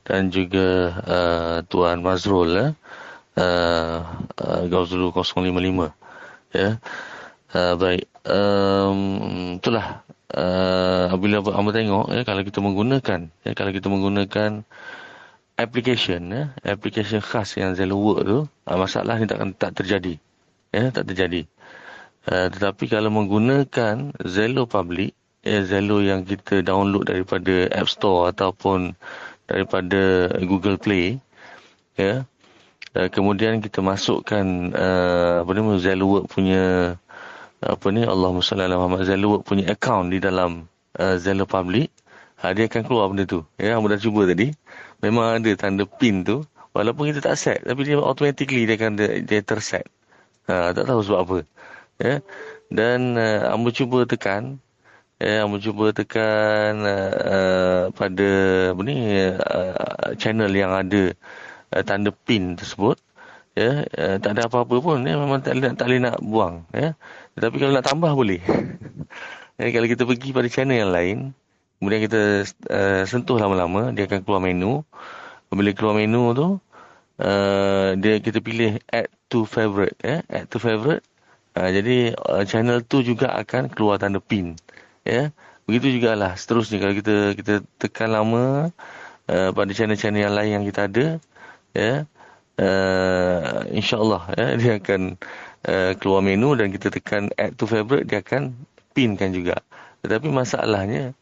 dan 0.04 0.28
juga 0.28 1.00
uh, 1.08 1.58
Tuan 1.72 2.04
Mazrul 2.04 2.60
eh, 2.60 2.72
uh, 3.40 4.00
uh, 4.36 4.64
Gawzulu 4.68 5.16
055. 5.16 6.60
Ya. 6.60 6.84
Uh, 7.56 7.74
baik. 7.80 8.04
Um, 8.28 9.00
itulah. 9.64 10.04
Uh, 10.28 11.16
bila 11.16 11.40
amba 11.56 11.72
tengok, 11.72 12.12
ya, 12.12 12.28
kalau 12.28 12.44
kita 12.44 12.60
menggunakan, 12.60 13.32
ya, 13.48 13.52
kalau 13.56 13.72
kita 13.72 13.88
menggunakan 13.88 14.68
application 15.60 16.32
ya, 16.32 16.44
application 16.64 17.20
khas 17.20 17.60
yang 17.60 17.76
Zello 17.76 18.00
work 18.00 18.22
tu, 18.24 18.38
uh, 18.48 18.78
masalah 18.80 19.20
ni 19.20 19.28
takkan 19.28 19.52
tak 19.52 19.76
terjadi. 19.76 20.16
Ya, 20.72 20.88
tak 20.96 21.12
terjadi. 21.12 21.44
Uh, 22.24 22.48
tetapi 22.48 22.88
kalau 22.88 23.12
menggunakan 23.12 24.16
Zello 24.24 24.64
public, 24.64 25.12
ya 25.44 25.60
Zello 25.68 26.00
yang 26.00 26.24
kita 26.24 26.64
download 26.64 27.12
daripada 27.12 27.68
App 27.76 27.92
Store 27.92 28.32
ataupun 28.32 28.96
daripada 29.52 30.32
Google 30.40 30.80
Play, 30.80 31.20
ya. 32.00 32.24
Uh, 32.96 33.06
kemudian 33.12 33.62
kita 33.62 33.86
masukkan 33.86 34.74
uh, 34.74 35.46
apa 35.46 35.50
ni 35.54 35.62
Zello 35.78 36.06
work 36.10 36.26
punya 36.34 36.96
apa 37.60 37.88
ni 37.92 38.02
Allahumma 38.08 38.42
salli 38.42 38.66
ala 38.66 38.80
Muhammad 38.80 39.06
Zello 39.06 39.38
work 39.38 39.44
punya 39.46 39.76
account 39.76 40.10
di 40.10 40.18
dalam 40.24 40.66
uh, 40.96 41.16
Zello 41.20 41.46
public, 41.46 41.92
ha, 42.40 42.56
dia 42.56 42.66
akan 42.66 42.82
keluar 42.88 43.12
benda 43.12 43.28
tu. 43.28 43.44
Ya, 43.60 43.78
hamba 43.78 43.94
dah 43.94 44.02
cuba 44.02 44.26
tadi 44.26 44.56
memang 45.04 45.40
ada 45.40 45.52
tanda 45.56 45.84
pin 45.88 46.24
tu. 46.24 46.44
Walaupun 46.70 47.10
kita 47.10 47.20
tak 47.26 47.36
set 47.36 47.60
tapi 47.66 47.82
dia 47.82 47.98
automatically 47.98 48.64
dia 48.70 48.78
akan 48.78 48.92
dia, 48.96 49.10
dia 49.26 49.40
terset. 49.42 49.86
Ha, 50.48 50.74
tak 50.74 50.86
tahu 50.86 51.02
sebab 51.02 51.20
apa. 51.26 51.38
Ya. 52.00 52.14
Dan 52.70 53.18
uh, 53.18 53.54
ambo 53.54 53.74
cuba 53.74 54.06
tekan. 54.06 54.62
Ya 55.20 55.44
ambo 55.44 55.60
cuba 55.60 55.92
tekan 55.92 56.80
uh, 56.86 57.92
pada 57.92 58.30
apa 58.72 58.82
ni 58.88 58.96
uh, 59.36 60.16
channel 60.16 60.54
yang 60.54 60.72
ada 60.72 61.12
uh, 61.76 61.84
tanda 61.84 62.14
pin 62.14 62.56
tersebut. 62.56 62.96
Ya 63.58 63.84
uh, 63.98 64.16
tak 64.22 64.38
ada 64.38 64.48
apa-apa 64.48 64.76
pun. 64.80 65.04
Ya 65.04 65.18
memang 65.18 65.42
tak 65.44 65.58
tak 65.76 65.86
boleh 65.90 66.02
nak 66.02 66.18
buang. 66.24 66.64
Ya. 66.72 66.96
Tetapi 67.36 67.56
kalau 67.60 67.74
nak 67.76 67.86
tambah 67.88 68.12
boleh. 68.14 68.40
Ya, 69.60 69.76
kalau 69.76 69.92
kita 69.92 70.08
pergi 70.08 70.32
pada 70.32 70.48
channel 70.48 70.80
yang 70.80 70.92
lain 70.96 71.18
Kemudian 71.80 72.02
kita 72.04 72.44
uh, 72.68 73.04
sentuh 73.08 73.40
lama-lama, 73.40 73.96
dia 73.96 74.04
akan 74.04 74.20
keluar 74.28 74.44
menu. 74.44 74.84
Bila 75.48 75.72
keluar 75.72 75.96
menu 75.96 76.36
tu, 76.36 76.48
uh, 77.24 77.90
dia 77.96 78.20
kita 78.20 78.44
pilih 78.44 78.84
add 78.92 79.08
to 79.32 79.48
favorite. 79.48 79.96
Eh? 80.04 80.20
Add 80.28 80.52
to 80.52 80.60
favorite. 80.60 81.08
Uh, 81.56 81.72
jadi 81.72 82.14
uh, 82.20 82.44
channel 82.44 82.84
tu 82.84 83.00
juga 83.00 83.32
akan 83.32 83.72
keluar 83.72 83.96
tanda 83.96 84.20
pin. 84.20 84.60
Ya? 85.08 85.32
Begitu 85.72 86.02
juga 86.02 86.20
lah 86.20 86.36
seterusnya 86.36 86.84
kalau 86.84 86.96
kita 86.98 87.16
kita 87.40 87.54
tekan 87.80 88.10
lama 88.12 88.76
uh, 89.32 89.50
pada 89.56 89.72
channel-channel 89.72 90.28
yang 90.28 90.36
lain 90.36 90.52
yang 90.60 90.66
kita 90.68 90.82
ada. 90.92 91.08
Ya? 91.72 91.94
Uh, 92.60 93.72
InsyaAllah 93.72 94.36
ya? 94.36 94.48
dia 94.60 94.72
akan 94.84 95.16
uh, 95.64 95.92
keluar 95.96 96.20
menu 96.20 96.60
dan 96.60 96.76
kita 96.76 96.92
tekan 96.92 97.32
add 97.40 97.56
to 97.56 97.64
favorite, 97.64 98.04
dia 98.04 98.20
akan 98.20 98.52
pinkan 98.92 99.32
juga. 99.32 99.64
Tetapi 100.04 100.28
masalahnya, 100.28 101.16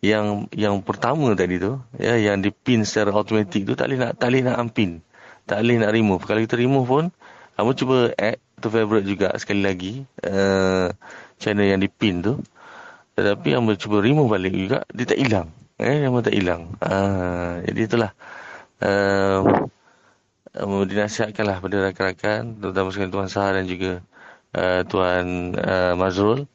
yang 0.00 0.48
yang 0.56 0.80
pertama 0.80 1.36
tadi 1.36 1.60
tu 1.60 1.76
ya 2.00 2.16
yang 2.16 2.40
dipin 2.40 2.88
secara 2.88 3.12
automatik 3.12 3.68
tu 3.68 3.76
tak 3.76 3.92
boleh 3.92 3.98
nak 4.00 4.12
tak 4.16 4.28
boleh 4.32 4.42
nak 4.48 4.56
unpin. 4.60 4.90
Tak 5.44 5.60
boleh 5.60 5.76
nak 5.82 5.90
remove. 5.92 6.22
Kalau 6.24 6.40
kita 6.40 6.56
remove 6.56 6.86
pun 6.88 7.04
kamu 7.56 7.70
cuba 7.76 7.96
add 8.16 8.40
to 8.60 8.68
favorite 8.72 9.04
juga 9.04 9.36
sekali 9.36 9.60
lagi 9.60 9.92
uh, 10.24 10.88
channel 11.36 11.68
yang 11.68 11.80
dipin 11.80 12.24
tu. 12.24 12.40
Tetapi 13.16 13.52
yang 13.52 13.68
cuba 13.76 14.00
remove 14.00 14.32
balik 14.32 14.56
juga 14.56 14.88
dia 14.88 15.04
tak 15.04 15.20
hilang. 15.20 15.48
Eh 15.76 16.00
memang 16.00 16.24
tak 16.24 16.32
hilang. 16.32 16.72
Uh, 16.80 17.60
jadi 17.68 17.80
itulah. 17.84 18.12
Uh, 18.80 19.68
uh, 20.56 20.82
dinasihatkanlah 20.88 21.60
pada 21.60 21.76
rakan-rakan 21.90 22.58
terutama 22.58 22.88
sekali 22.90 23.12
tuan 23.12 23.28
Sahar 23.28 23.60
dan 23.60 23.68
juga 23.68 24.00
uh, 24.56 24.80
tuan 24.88 25.54
uh, 25.54 25.92
Mazrul 25.94 26.48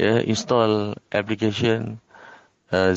ya 0.00 0.22
install 0.24 0.96
application 1.12 1.98
uh, 2.70 2.92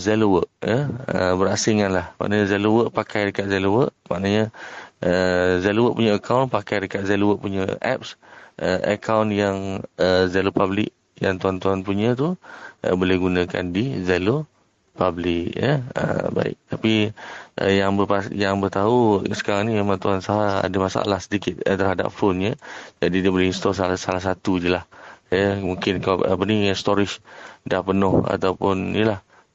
ya. 0.61 0.79
Uh, 1.09 1.33
berasingan 1.37 1.91
lah 1.93 2.13
maknanya 2.17 2.45
Zello 2.49 2.69
Work 2.77 2.89
pakai 2.93 3.29
dekat 3.29 3.49
Zello 3.49 3.69
Work. 3.73 3.93
Maknanya 4.09 4.53
uh, 5.01 5.59
Zello 5.59 5.89
Work 5.89 5.95
punya 5.99 6.11
account 6.17 6.47
pakai 6.53 6.87
dekat 6.87 7.03
Zello 7.09 7.33
Work 7.33 7.41
punya 7.41 7.65
apps. 7.81 8.15
Uh, 8.53 8.77
account 8.85 9.33
yang 9.33 9.81
uh, 9.97 10.29
Zello 10.29 10.53
Public 10.53 10.93
yang 11.17 11.41
tuan-tuan 11.41 11.81
punya 11.81 12.13
tu 12.13 12.37
uh, 12.85 12.93
boleh 12.93 13.17
gunakan 13.17 13.65
di 13.73 13.97
Zello 14.05 14.45
Public 14.93 15.57
ya. 15.57 15.81
Uh, 15.97 16.29
baik. 16.29 16.55
Tapi 16.69 17.09
uh, 17.57 17.71
yang 17.73 17.97
berpas 17.97 18.29
yang 18.29 18.61
bertahu 18.61 19.25
sekarang 19.33 19.69
ni 19.69 19.73
memang 19.73 19.97
tuan 19.97 20.21
saya 20.21 20.61
ada 20.61 20.77
masalah 20.77 21.17
sedikit 21.17 21.65
uh, 21.65 21.73
terhadap 21.73 22.13
phone 22.13 22.45
ya. 22.45 22.53
Jadi 23.01 23.25
dia 23.25 23.31
boleh 23.33 23.49
install 23.49 23.73
salah 23.73 23.97
salah 23.97 24.21
satu 24.21 24.61
je 24.61 24.69
lah 24.69 24.85
ya. 25.33 25.57
Mungkin 25.57 26.05
kau 26.05 26.21
apa 26.21 26.43
ni 26.45 26.69
storage 26.77 27.25
dah 27.65 27.81
penuh 27.81 28.21
ataupun 28.21 28.93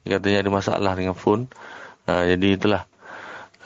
inilah 0.08 0.24
katanya 0.24 0.38
ada 0.40 0.50
masalah 0.50 0.92
dengan 0.96 1.12
phone. 1.12 1.52
Uh, 2.08 2.24
jadi 2.24 2.56
itulah. 2.56 2.82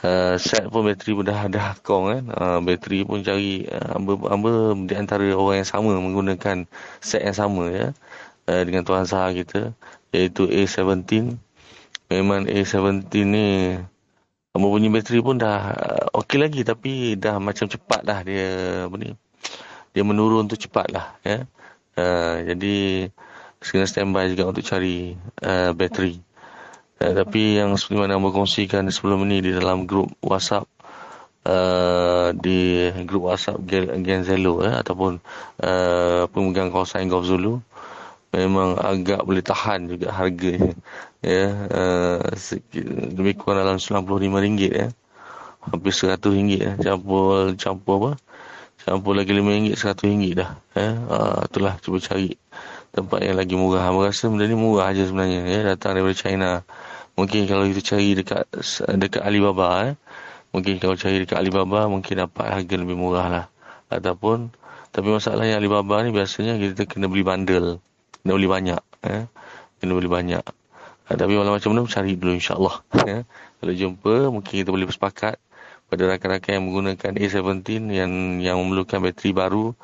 Uh, 0.03 0.35
set 0.35 0.67
pun 0.67 0.83
bateri 0.83 1.15
pun 1.15 1.23
dah 1.23 1.47
dah 1.47 1.79
kong 1.79 2.05
kan. 2.11 2.23
Uh, 2.35 2.59
bateri 2.59 3.07
pun 3.07 3.23
cari 3.23 3.63
uh, 3.71 3.95
amba 3.95 4.75
di 4.75 4.93
antara 4.99 5.23
orang 5.31 5.63
yang 5.63 5.69
sama 5.71 5.95
menggunakan 5.95 6.67
set 6.99 7.23
yang 7.23 7.31
sama 7.31 7.71
ya. 7.71 7.95
Uh, 8.43 8.61
dengan 8.67 8.83
tuan 8.83 9.07
sahar 9.07 9.31
kita. 9.31 9.71
Iaitu 10.11 10.51
A17. 10.51 11.39
Memang 12.11 12.43
A17 12.51 13.07
ni 13.23 13.79
amba 14.51 14.67
punya 14.67 14.91
bateri 14.91 15.23
pun 15.23 15.39
dah 15.39 15.73
okey 16.13 16.37
lagi 16.37 16.61
tapi 16.61 17.17
dah 17.17 17.41
macam 17.41 17.65
cepat 17.65 18.03
dah 18.03 18.19
dia 18.27 18.49
apa 18.91 18.95
ni. 18.99 19.15
Dia 19.95 20.03
menurun 20.03 20.51
tu 20.51 20.59
cepat 20.59 20.91
lah 20.91 21.15
ya. 21.23 21.47
Uh, 21.95 22.43
jadi 22.43 23.07
kena 23.63 23.87
standby 23.87 24.27
juga 24.27 24.51
untuk 24.51 24.67
cari 24.67 25.15
uh, 25.39 25.71
bateri. 25.71 26.32
Uh, 27.01 27.13
tapi 27.13 27.57
yang 27.57 27.73
seperti 27.79 27.97
mana 27.97 28.17
yang 28.17 28.25
berkongsikan 28.25 28.85
sebelum 28.93 29.25
ini 29.29 29.41
di 29.41 29.51
dalam 29.55 29.89
grup 29.89 30.13
WhatsApp 30.21 30.69
uh, 31.47 32.29
di 32.35 32.89
grup 33.03 33.31
WhatsApp 33.31 33.59
Genzelo 34.03 34.63
eh, 34.63 34.73
ataupun 34.73 35.19
uh, 35.63 36.23
pemegang 36.31 36.71
kawasan 36.71 37.11
Golf 37.11 37.27
Zulu 37.27 37.59
memang 38.33 38.81
agak 38.81 39.21
boleh 39.21 39.45
tahan 39.45 39.93
juga 39.93 40.09
harganya 40.09 40.73
ya. 41.21 41.45
Uh, 41.69 42.19
lebih 43.13 43.37
kurang 43.37 43.69
dalam 43.69 43.77
RM95 43.77 44.61
ya. 44.73 44.87
Hampir 45.63 45.93
RM100 45.93 46.25
ya. 46.57 46.71
Campur 46.81 47.53
campur 47.55 47.95
apa? 48.01 48.11
Campur 48.83 49.13
lagi 49.15 49.31
RM5 49.31 49.77
RM100 49.77 50.33
dah 50.33 50.51
ya. 50.73 50.89
Uh, 51.05 51.39
itulah 51.45 51.73
cuba 51.77 52.01
cari 52.01 52.33
tempat 52.93 53.19
yang 53.25 53.35
lagi 53.35 53.57
murah. 53.57 53.89
Aku 53.89 54.05
rasa 54.05 54.29
benda 54.29 54.45
ni 54.45 54.53
murah 54.53 54.93
aja 54.93 55.03
sebenarnya 55.03 55.41
ya. 55.49 55.59
Datang 55.73 55.97
daripada 55.97 56.15
China. 56.15 56.49
Mungkin 57.17 57.49
kalau 57.49 57.65
kita 57.69 57.81
cari 57.93 58.13
dekat 58.13 58.45
dekat 59.01 59.21
Alibaba 59.25 59.89
eh. 59.89 59.93
Mungkin 60.53 60.77
kalau 60.77 60.93
cari 60.93 61.25
dekat 61.25 61.37
Alibaba 61.41 61.89
mungkin 61.89 62.13
dapat 62.21 62.45
harga 62.45 62.75
lebih 62.77 62.93
murah 62.93 63.27
lah. 63.27 63.45
Ataupun 63.89 64.53
tapi 64.93 65.09
masalahnya 65.09 65.57
Alibaba 65.57 66.05
ni 66.05 66.13
biasanya 66.13 66.55
kita 66.61 66.85
kena 66.85 67.09
beli 67.09 67.25
bundle. 67.25 67.81
Kena 68.21 68.31
beli 68.37 68.47
banyak 68.47 68.81
eh. 69.09 69.25
Kena 69.81 69.91
beli 69.97 70.09
banyak. 70.09 70.45
Uh, 71.03 71.19
tapi 71.19 71.35
walau 71.35 71.51
macam 71.51 71.75
mana 71.75 71.83
cari 71.83 72.15
dulu 72.15 72.37
insyaallah 72.37 72.75
ya. 73.09 73.19
Kalau 73.59 73.73
jumpa 73.73 74.13
mungkin 74.31 74.53
kita 74.53 74.69
boleh 74.69 74.87
bersepakat 74.87 75.35
pada 75.91 76.03
rakan-rakan 76.09 76.51
yang 76.57 76.65
menggunakan 76.65 77.11
A17 77.19 77.91
yang 77.91 78.11
yang 78.39 78.57
memerlukan 78.57 79.03
bateri 79.03 79.35
baru 79.35 79.75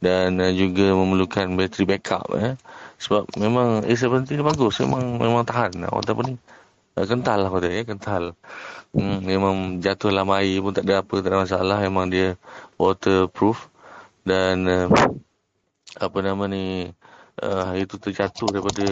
dan 0.00 0.40
uh, 0.40 0.52
juga 0.52 0.96
memerlukan 0.96 1.52
bateri 1.54 1.84
backup 1.84 2.24
eh. 2.40 2.56
Sebab 3.00 3.36
memang 3.36 3.84
A17 3.84 4.36
ni 4.36 4.44
bagus 4.44 4.80
memang 4.80 5.20
memang 5.20 5.44
tahan. 5.44 5.76
Apa 5.88 6.20
ni 6.24 6.34
uh, 6.96 7.04
kental 7.04 7.44
lah 7.44 7.50
kata 7.52 7.68
ya 7.68 7.82
kental. 7.84 8.24
Hmm, 8.90 9.22
memang 9.22 9.78
jatuh 9.78 10.10
dalam 10.10 10.28
air 10.34 10.58
pun 10.64 10.74
tak 10.74 10.88
ada 10.88 11.04
apa 11.04 11.14
tak 11.20 11.30
ada 11.30 11.38
masalah. 11.44 11.78
Memang 11.84 12.08
dia 12.08 12.36
waterproof. 12.80 13.68
Dan 14.24 14.64
uh, 14.68 14.88
apa 16.00 16.18
nama 16.24 16.44
ni 16.48 16.88
uh, 17.44 17.72
itu 17.76 18.00
terjatuh 18.00 18.48
daripada 18.48 18.86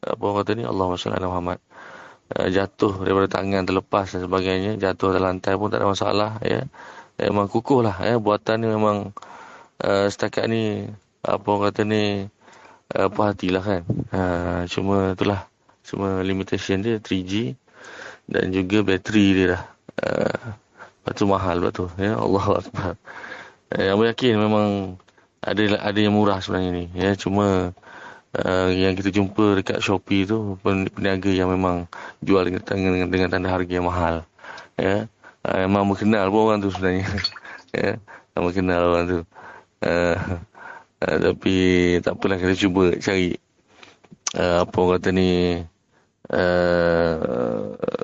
apa 0.00 0.22
orang 0.24 0.36
kata 0.40 0.50
ni 0.56 0.64
salli 0.96 1.16
ala 1.20 1.28
Muhammad. 1.28 1.60
Uh, 2.32 2.48
jatuh 2.48 3.04
daripada 3.04 3.28
tangan 3.28 3.68
terlepas 3.68 4.08
dan 4.16 4.24
sebagainya. 4.24 4.80
Jatuh 4.80 5.12
dalam 5.12 5.36
lantai 5.36 5.52
pun 5.60 5.68
tak 5.68 5.84
ada 5.84 5.88
masalah 5.92 6.40
ya. 6.40 6.64
Memang 7.20 7.52
kukuh 7.52 7.84
lah 7.84 7.96
ya. 8.00 8.16
Buatan 8.16 8.64
ni 8.64 8.72
memang 8.72 9.12
uh, 9.80 10.06
setakat 10.08 10.46
ni 10.48 10.88
apa 11.20 11.44
orang 11.44 11.72
kata 11.72 11.82
ni 11.84 12.28
uh, 12.96 13.08
puas 13.12 13.32
hatilah 13.32 13.64
kan? 13.64 13.82
Uh, 14.12 14.60
cuma 14.68 15.12
itulah. 15.12 15.46
Cuma 15.84 16.22
limitation 16.22 16.84
dia 16.84 17.02
3G 17.02 17.56
dan 18.30 18.54
juga 18.54 18.86
bateri 18.86 19.26
dia 19.34 19.46
dah. 19.58 19.62
Uh, 20.00 21.12
tu 21.16 21.26
mahal 21.26 21.58
tu 21.74 21.90
ya? 21.98 22.14
Allah 22.14 22.46
Akbar. 22.62 22.94
Uh, 23.74 23.82
yang 23.82 23.98
yakin 24.06 24.34
memang 24.38 24.68
ada 25.42 25.62
ada 25.80 25.98
yang 25.98 26.14
murah 26.14 26.38
sebenarnya 26.38 26.70
ni 26.70 26.84
ya? 26.94 27.16
Cuma 27.18 27.74
uh, 28.38 28.68
yang 28.70 28.94
kita 28.94 29.10
jumpa 29.10 29.60
dekat 29.60 29.82
Shopee 29.82 30.28
tu 30.28 30.56
peniaga 30.62 31.30
yang 31.32 31.50
memang 31.50 31.90
jual 32.22 32.46
dengan 32.46 32.62
dengan, 32.62 33.08
dengan 33.10 33.28
tanda 33.28 33.50
harga 33.50 33.72
yang 33.72 33.88
mahal 33.88 34.22
ya? 34.78 35.10
Uh, 35.40 35.58
memang 35.66 35.88
berkenal 35.88 36.28
pun 36.28 36.40
orang 36.46 36.58
tu 36.62 36.70
sebenarnya 36.70 37.08
ya? 37.76 37.98
Memang 38.38 38.52
kenal 38.54 38.80
orang 38.94 39.04
tu 39.08 39.18
uh, 39.84 40.16
uh, 41.00 41.16
tapi 41.20 41.56
tak 42.04 42.14
apalah 42.18 42.36
kita 42.36 42.54
cuba 42.68 42.96
cari 42.98 43.36
uh, 44.36 44.64
apa 44.64 44.76
orang 44.80 44.92
kata 45.00 45.08
ni 45.12 45.30
uh, 46.32 47.14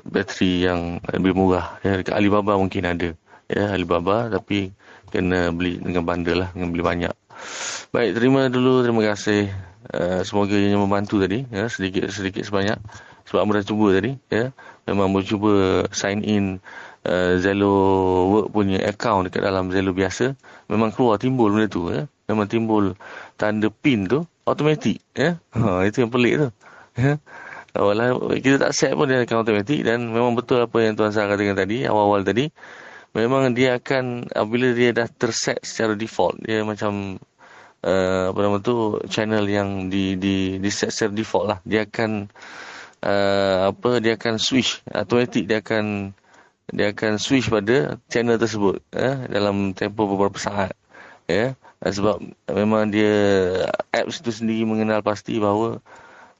bateri 0.07 0.51
yang 0.65 1.01
lebih 1.11 1.33
murah 1.37 1.77
ya 1.83 1.99
dekat 2.01 2.15
Alibaba 2.15 2.57
mungkin 2.57 2.83
ada 2.85 3.09
ya 3.47 3.63
Alibaba 3.73 4.29
tapi 4.29 4.73
kena 5.13 5.55
beli 5.55 5.79
dengan 5.79 6.03
bundle 6.03 6.45
lah 6.45 6.49
dengan 6.51 6.69
beli 6.73 6.83
banyak 6.83 7.15
Baik, 7.87 8.19
terima 8.19 8.51
dulu. 8.51 8.83
Terima 8.83 9.01
kasih. 9.13 9.47
Uh, 9.87 10.19
semoga 10.27 10.57
ia 10.57 10.75
membantu 10.75 11.21
tadi. 11.21 11.47
Ya, 11.47 11.71
sedikit 11.71 12.11
sedikit 12.11 12.43
sebanyak. 12.43 12.75
Sebab 13.29 13.47
dah 13.47 13.63
cuba 13.63 13.95
tadi. 13.95 14.19
Ya. 14.27 14.51
Memang 14.87 15.11
mau 15.11 15.23
cuba 15.23 15.85
sign 15.91 16.23
in 16.23 16.59
uh, 17.07 17.39
Zelo 17.39 17.71
Work 18.29 18.47
punya 18.51 18.83
account 18.83 19.31
dekat 19.31 19.41
dalam 19.47 19.71
Zelo 19.71 19.95
biasa. 19.95 20.35
Memang 20.67 20.91
keluar 20.91 21.15
timbul 21.17 21.55
benda 21.55 21.71
tu. 21.71 21.87
Ya. 21.87 22.11
Memang 22.27 22.51
timbul 22.51 22.99
tanda 23.39 23.71
pin 23.71 24.05
tu. 24.05 24.27
Automatik. 24.43 24.99
Ya. 25.15 25.39
Ha, 25.55 25.87
itu 25.87 26.03
yang 26.03 26.11
pelik 26.11 26.33
tu. 26.43 26.47
Ya. 26.99 27.17
Walau 27.77 28.33
kita 28.35 28.57
tak 28.57 28.73
set 28.73 28.91
pun 28.97 29.07
dia 29.07 29.23
akan 29.23 29.47
automatik. 29.47 29.87
Dan 29.87 30.11
memang 30.11 30.35
betul 30.35 30.59
apa 30.59 30.77
yang 30.83 30.99
Tuan 30.99 31.15
Sarah 31.15 31.39
katakan 31.39 31.55
tadi. 31.55 31.87
Awal-awal 31.87 32.27
tadi. 32.27 32.51
Memang 33.15 33.55
dia 33.55 33.79
akan, 33.79 34.29
apabila 34.29 34.75
dia 34.77 34.93
dah 34.93 35.07
terset 35.09 35.63
secara 35.65 35.97
default, 35.97 36.37
dia 36.43 36.61
macam 36.61 37.17
uh, 37.83 38.23
apa 38.33 38.39
nama 38.41 38.57
tu 38.63 38.97
channel 39.11 39.45
yang 39.45 39.91
di 39.91 40.17
di 40.17 40.57
di 40.57 40.69
set 40.71 40.89
secara 40.89 41.13
default 41.13 41.45
lah 41.45 41.59
dia 41.67 41.85
akan 41.85 42.31
uh, 43.05 43.71
apa 43.73 43.89
dia 44.01 44.17
akan 44.17 44.35
switch 44.41 44.81
automatic 44.91 45.45
dia 45.45 45.61
akan 45.61 46.15
dia 46.73 46.91
akan 46.91 47.15
switch 47.21 47.47
pada 47.47 48.01
channel 48.11 48.35
tersebut 48.35 48.83
eh, 48.91 49.27
dalam 49.31 49.71
tempoh 49.71 50.07
beberapa 50.07 50.35
saat 50.35 50.75
ya 51.27 51.51
yeah. 51.55 51.91
sebab 51.91 52.23
memang 52.51 52.91
dia 52.91 53.13
apps 53.91 54.19
itu 54.23 54.31
sendiri 54.31 54.63
mengenal 54.67 54.99
pasti 55.03 55.39
bahawa 55.39 55.79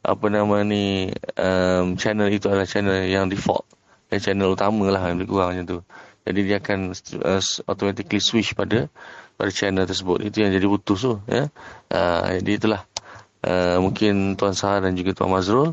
apa 0.03 0.25
nama 0.31 0.63
ni 0.63 1.11
um, 1.35 1.99
channel 1.99 2.31
itu 2.31 2.47
adalah 2.47 2.67
channel 2.67 3.07
yang 3.07 3.27
default 3.27 3.67
eh, 4.11 4.19
channel 4.19 4.55
utama 4.55 4.87
lah 4.87 5.11
lebih 5.11 5.27
kurang 5.27 5.55
macam 5.55 5.65
tu 5.67 5.79
jadi 6.27 6.39
dia 6.43 6.57
akan 6.59 6.91
uh, 7.23 7.41
automatically 7.71 8.19
switch 8.19 8.51
pada 8.51 8.91
pada 9.39 9.51
channel 9.53 9.87
tersebut. 9.87 10.27
Itu 10.27 10.43
yang 10.43 10.51
jadi 10.51 10.67
putus 10.67 11.07
tu. 11.07 11.23
Ya. 11.23 11.47
Uh, 11.87 12.35
jadi 12.43 12.51
itulah. 12.59 12.81
Uh, 13.39 13.79
mungkin 13.79 14.35
Tuan 14.35 14.51
Sahar 14.51 14.83
dan 14.83 14.97
juga 14.99 15.15
Tuan 15.15 15.31
Mazrul. 15.31 15.71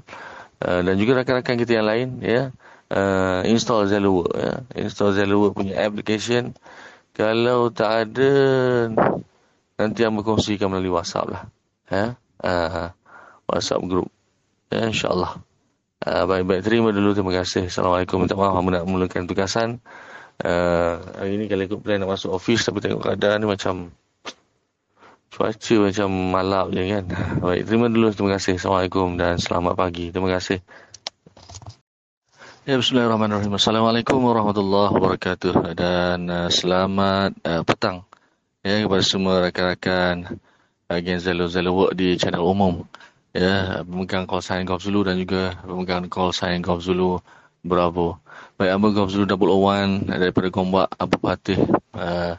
Uh, 0.63 0.81
dan 0.87 0.95
juga 0.95 1.19
rakan-rakan 1.19 1.59
kita 1.59 1.83
yang 1.83 1.87
lain. 1.91 2.09
Ya. 2.23 2.55
Uh, 2.93 3.41
install 3.49 3.89
Zello 3.89 4.29
Ya. 4.33 4.61
Install 4.77 5.17
Zello 5.17 5.51
punya 5.57 5.81
application. 5.81 6.53
Kalau 7.15 7.71
tak 7.71 8.11
ada, 8.11 8.33
nanti 9.79 10.03
yang 10.03 10.19
berkongsikan 10.19 10.67
melalui 10.67 10.93
WhatsApp 10.93 11.31
lah. 11.31 11.43
Ya. 11.87 12.05
Uh, 12.43 12.91
WhatsApp 13.47 13.87
group. 13.87 14.11
Ya, 14.69 14.91
InsyaAllah. 14.91 15.39
Uh, 16.05 16.25
baik-baik. 16.29 16.67
Terima 16.67 16.91
dulu. 16.91 17.15
Terima 17.15 17.33
kasih. 17.33 17.71
Assalamualaikum. 17.71 18.21
Minta 18.21 18.37
maaf. 18.37 18.59
Aku 18.59 18.69
nak 18.69 18.85
mulakan 18.85 19.25
tugasan. 19.25 19.79
Uh, 20.43 20.99
hari 21.15 21.39
ni 21.39 21.47
kalau 21.47 21.63
ikut 21.63 21.79
plan 21.79 22.03
nak 22.03 22.19
masuk 22.19 22.35
office 22.35 22.67
tapi 22.67 22.83
tengok 22.83 23.07
keadaan 23.07 23.39
ni 23.39 23.47
macam 23.47 23.95
cuaca 25.31 25.75
macam 25.79 26.09
malap 26.11 26.67
je 26.75 26.83
kan. 26.91 27.05
Baik, 27.47 27.63
terima 27.71 27.87
dulu. 27.87 28.11
Terima 28.11 28.35
kasih. 28.37 28.59
Assalamualaikum 28.59 29.15
dan 29.15 29.39
selamat 29.39 29.75
pagi. 29.79 30.11
Terima 30.11 30.29
kasih. 30.35 30.59
Ya, 32.65 32.81
bismillahirrahmanirrahim. 32.81 33.61
Assalamualaikum 33.61 34.25
warahmatullahi 34.25 34.97
wabarakatuh. 34.97 35.77
Dan 35.77 36.33
uh, 36.33 36.49
selamat 36.49 37.37
uh, 37.45 37.61
petang 37.61 38.09
ya, 38.65 38.81
kepada 38.81 39.05
semua 39.05 39.45
rakan-rakan 39.45 40.41
uh, 40.89 40.99
Genzalo 41.05 41.45
Zalo 41.45 41.77
Work 41.77 41.93
di 41.93 42.17
channel 42.17 42.41
umum. 42.41 42.89
Ya, 43.37 43.85
pemegang 43.85 44.25
call 44.25 44.41
sign 44.41 44.65
Golf 44.65 44.81
Zulu 44.81 45.05
dan 45.05 45.21
juga 45.21 45.61
pemegang 45.61 46.09
call 46.09 46.33
sign 46.33 46.65
Golf 46.65 46.81
Zulu 46.81 47.21
Bravo. 47.61 48.17
Baik, 48.57 48.81
Amba 48.81 48.97
Golf 48.97 49.13
Zulu 49.13 49.29
Double 49.29 49.53
One 49.53 50.09
daripada 50.09 50.49
Gombak 50.49 50.89
Abu 50.97 51.21
Patih. 51.21 51.61
Uh, 51.93 52.33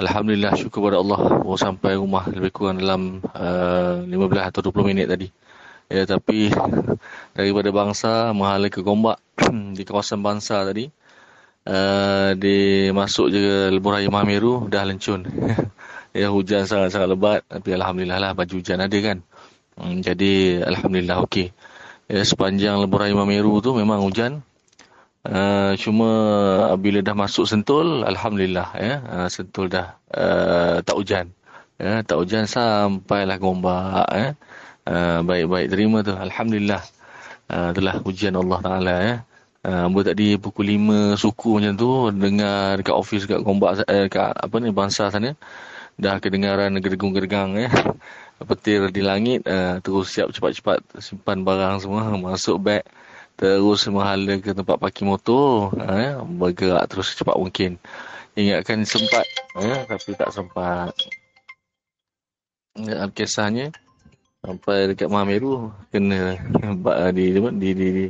Alhamdulillah, 0.00 0.56
syukur 0.56 0.88
kepada 0.88 1.04
Allah. 1.04 1.44
Oh, 1.44 1.60
sampai 1.60 2.00
rumah 2.00 2.24
lebih 2.24 2.56
kurang 2.56 2.80
dalam 2.80 3.20
uh, 3.36 4.00
15 4.00 4.16
atau 4.48 4.64
20 4.72 4.96
minit 4.96 5.12
tadi. 5.12 5.28
Ya, 5.88 6.02
tapi 6.06 6.52
daripada 7.36 7.70
bangsa, 7.72 8.30
mahala 8.36 8.68
ke 8.68 8.84
Gombak 8.84 9.18
di 9.78 9.82
kawasan 9.82 10.20
bangsa 10.20 10.62
tadi. 10.62 10.90
Uh, 11.62 12.34
di 12.34 12.90
masuk 12.90 13.30
je 13.30 13.70
lebuh 13.70 13.94
raya 13.94 14.10
Mahameru, 14.10 14.66
dah 14.66 14.82
lencun. 14.82 15.22
ya, 16.18 16.28
hujan 16.30 16.66
sangat-sangat 16.66 17.08
lebat. 17.08 17.40
Tapi 17.46 17.70
Alhamdulillah 17.74 18.18
lah, 18.18 18.30
baju 18.34 18.54
hujan 18.58 18.82
ada 18.82 18.98
kan. 18.98 19.22
Hmm, 19.78 20.02
jadi, 20.02 20.62
Alhamdulillah, 20.66 21.22
okey. 21.26 21.54
Ya, 22.10 22.22
sepanjang 22.26 22.82
lebuh 22.82 22.98
raya 22.98 23.14
Mahameru 23.14 23.62
tu 23.62 23.72
memang 23.78 24.02
hujan. 24.02 24.42
Uh, 25.22 25.78
cuma 25.78 26.10
bila 26.82 26.98
dah 26.98 27.14
masuk 27.14 27.46
Sentul, 27.46 28.02
Alhamdulillah 28.02 28.74
ya, 28.74 28.94
uh, 29.06 29.28
Sentul 29.30 29.70
dah 29.70 29.94
uh, 30.10 30.82
tak 30.82 30.98
hujan. 30.98 31.30
Ya, 31.78 32.02
tak 32.02 32.18
hujan 32.18 32.50
sampailah 32.50 33.38
Gombak 33.38 34.10
ya. 34.10 34.34
Uh, 34.82 35.22
baik-baik 35.22 35.70
terima 35.70 36.02
tu, 36.02 36.10
Alhamdulillah. 36.10 36.82
Uh, 37.46 37.70
itulah 37.70 38.02
ujian 38.02 38.34
Allah 38.34 38.58
Ta'ala 38.58 38.94
ya. 38.98 39.16
Uh, 39.62 39.86
Ambil 39.86 40.02
tadi 40.10 40.34
pukul 40.42 40.74
5 40.74 41.14
suku 41.14 41.62
macam 41.62 41.74
tu, 41.78 41.90
dengar 42.10 42.82
dekat 42.82 42.96
ofis 42.98 43.22
dekat 43.30 43.46
Gombak, 43.46 43.86
eh, 43.86 44.10
dekat 44.10 44.34
apa 44.34 44.56
ni, 44.58 44.74
bangsa 44.74 45.06
sana. 45.14 45.38
dah 46.00 46.18
kedengaran 46.18 46.74
gergung-gergang 46.82 47.54
ya. 47.54 47.70
Petir 48.48 48.90
di 48.90 49.06
langit, 49.06 49.46
uh, 49.46 49.78
terus 49.78 50.10
siap 50.10 50.34
cepat-cepat 50.34 50.82
simpan 50.98 51.46
barang 51.46 51.86
semua, 51.86 52.10
masuk 52.18 52.58
beg, 52.58 52.82
terus 53.38 53.86
menghala 53.86 54.42
ke 54.42 54.50
tempat 54.50 54.82
parking 54.82 55.06
motor, 55.06 55.70
uh, 55.78 55.94
ya. 55.94 56.12
bergerak 56.26 56.90
terus 56.90 57.14
secepat 57.14 57.38
mungkin. 57.38 57.78
Ingatkan 58.34 58.82
sempat, 58.82 59.22
ya, 59.62 59.86
tapi 59.86 60.10
tak 60.18 60.34
sempat. 60.34 60.90
Ya, 62.74 63.06
kisahnya, 63.14 63.70
sampai 64.42 64.90
dekat 64.90 65.06
Mahameru, 65.06 65.70
kena 65.94 66.34
di, 67.14 67.38
di, 67.38 67.70
di, 67.78 67.88
di, 67.94 68.04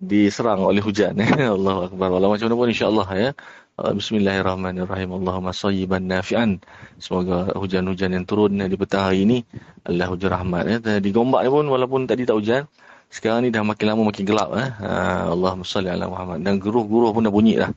diserang 0.00 0.64
oleh 0.64 0.80
hujan. 0.80 1.12
Allah 1.56 1.92
Akbar. 1.92 2.08
Walau 2.08 2.32
macam 2.32 2.48
mana 2.48 2.56
pun 2.56 2.68
insyaAllah 2.72 3.08
ya. 3.12 3.30
Uh, 3.76 3.92
Bismillahirrahmanirrahim. 3.92 5.12
Allahumma 5.12 5.52
sayyiban 5.52 6.08
nafi'an. 6.08 6.58
Semoga 6.96 7.52
hujan-hujan 7.52 8.16
yang 8.16 8.24
turun 8.24 8.56
di 8.58 8.76
petang 8.80 9.12
hari 9.12 9.28
ini 9.28 9.44
adalah 9.84 10.08
hujan 10.16 10.30
rahmat. 10.32 10.62
Ya. 10.66 10.76
Di 11.04 11.10
Gombak 11.12 11.44
ni 11.44 11.50
pun 11.52 11.68
walaupun 11.68 12.08
tadi 12.08 12.24
tak 12.24 12.40
hujan. 12.40 12.64
Sekarang 13.12 13.44
ni 13.44 13.52
dah 13.52 13.60
makin 13.60 13.92
lama 13.92 14.08
makin 14.08 14.24
gelap. 14.24 14.48
Ya. 14.56 14.66
Uh, 14.80 15.24
Allahumma 15.36 15.68
salli 15.68 15.92
ala 15.92 16.08
Muhammad. 16.08 16.48
Dan 16.48 16.56
guruh-guruh 16.64 17.12
pun 17.12 17.28
dah 17.28 17.34
bunyi 17.34 17.60
dah. 17.60 17.70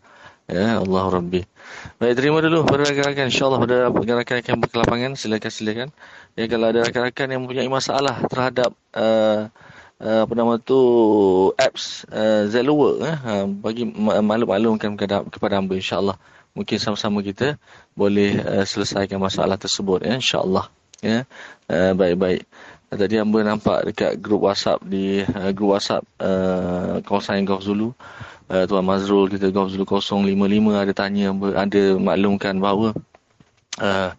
Ya 0.48 0.80
Allah 0.80 1.04
Rabbi. 1.12 1.44
Baik, 1.98 2.14
terima 2.18 2.40
dulu 2.42 2.66
pada 2.66 2.88
rakan-rakan. 2.88 3.26
InsyaAllah 3.30 3.60
pada 3.62 3.76
rakan-rakan 3.92 4.52
yang 4.58 4.64
berkelapangan. 4.64 5.12
Silakan-silakan. 5.16 5.90
Ya, 6.40 6.46
kalau 6.48 6.66
ada 6.72 6.80
rakan-rakan 6.88 7.28
yang 7.32 7.42
mempunyai 7.44 7.70
masalah 7.70 8.16
terhadap 8.28 8.72
uh, 8.96 9.52
uh, 10.02 10.20
apa 10.26 10.34
nama 10.34 10.58
tu 10.58 10.80
apps 11.56 12.04
uh, 12.10 12.50
Zello 12.50 12.74
Work 12.76 12.98
eh 13.06 13.18
uh, 13.22 13.46
bagi 13.48 13.86
maklum-maklumkan 13.86 14.98
kepada 14.98 15.24
kepada 15.30 15.62
hamba 15.62 15.78
insyaallah 15.78 16.18
mungkin 16.58 16.78
sama-sama 16.82 17.22
kita 17.24 17.56
boleh 17.94 18.42
uh, 18.42 18.66
selesaikan 18.66 19.22
masalah 19.22 19.56
tersebut 19.56 20.04
ya 20.04 20.18
insyaallah 20.18 20.66
ya 21.02 21.24
uh, 21.70 21.94
baik-baik 21.94 22.44
tadi 22.92 23.16
hamba 23.16 23.40
nampak 23.48 23.88
dekat 23.88 24.20
grup 24.20 24.44
WhatsApp 24.44 24.84
di 24.84 25.24
uh, 25.24 25.52
grup 25.56 25.80
WhatsApp 25.80 26.04
uh, 26.20 27.00
kawasan 27.08 27.48
Golf 27.48 27.64
Zulu 27.64 27.96
uh, 28.52 28.64
tuan 28.68 28.84
Mazrul 28.84 29.32
kita 29.32 29.48
Golf 29.56 29.72
Zulu 29.72 29.88
055 29.88 30.28
ada 30.76 30.92
tanya 30.92 31.32
ada 31.56 31.82
maklumkan 31.96 32.60
bahawa 32.60 32.92
uh, 33.80 34.12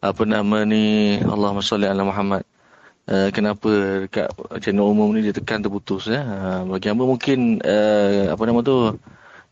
apa 0.00 0.22
nama 0.24 0.64
ni 0.64 1.18
Allahumma 1.20 1.60
salli 1.60 1.84
ala 1.84 2.00
Muhammad 2.00 2.48
uh, 3.12 3.28
kenapa 3.28 4.08
dekat 4.08 4.32
channel 4.64 4.88
umum 4.88 5.12
ni 5.12 5.28
dia 5.28 5.36
tekan 5.36 5.60
terputus 5.60 6.08
ya. 6.08 6.24
Uh, 6.24 6.60
bagi 6.64 6.88
hamba 6.88 7.04
mungkin 7.04 7.60
uh, 7.60 8.32
apa 8.32 8.42
nama 8.48 8.64
tu 8.64 8.96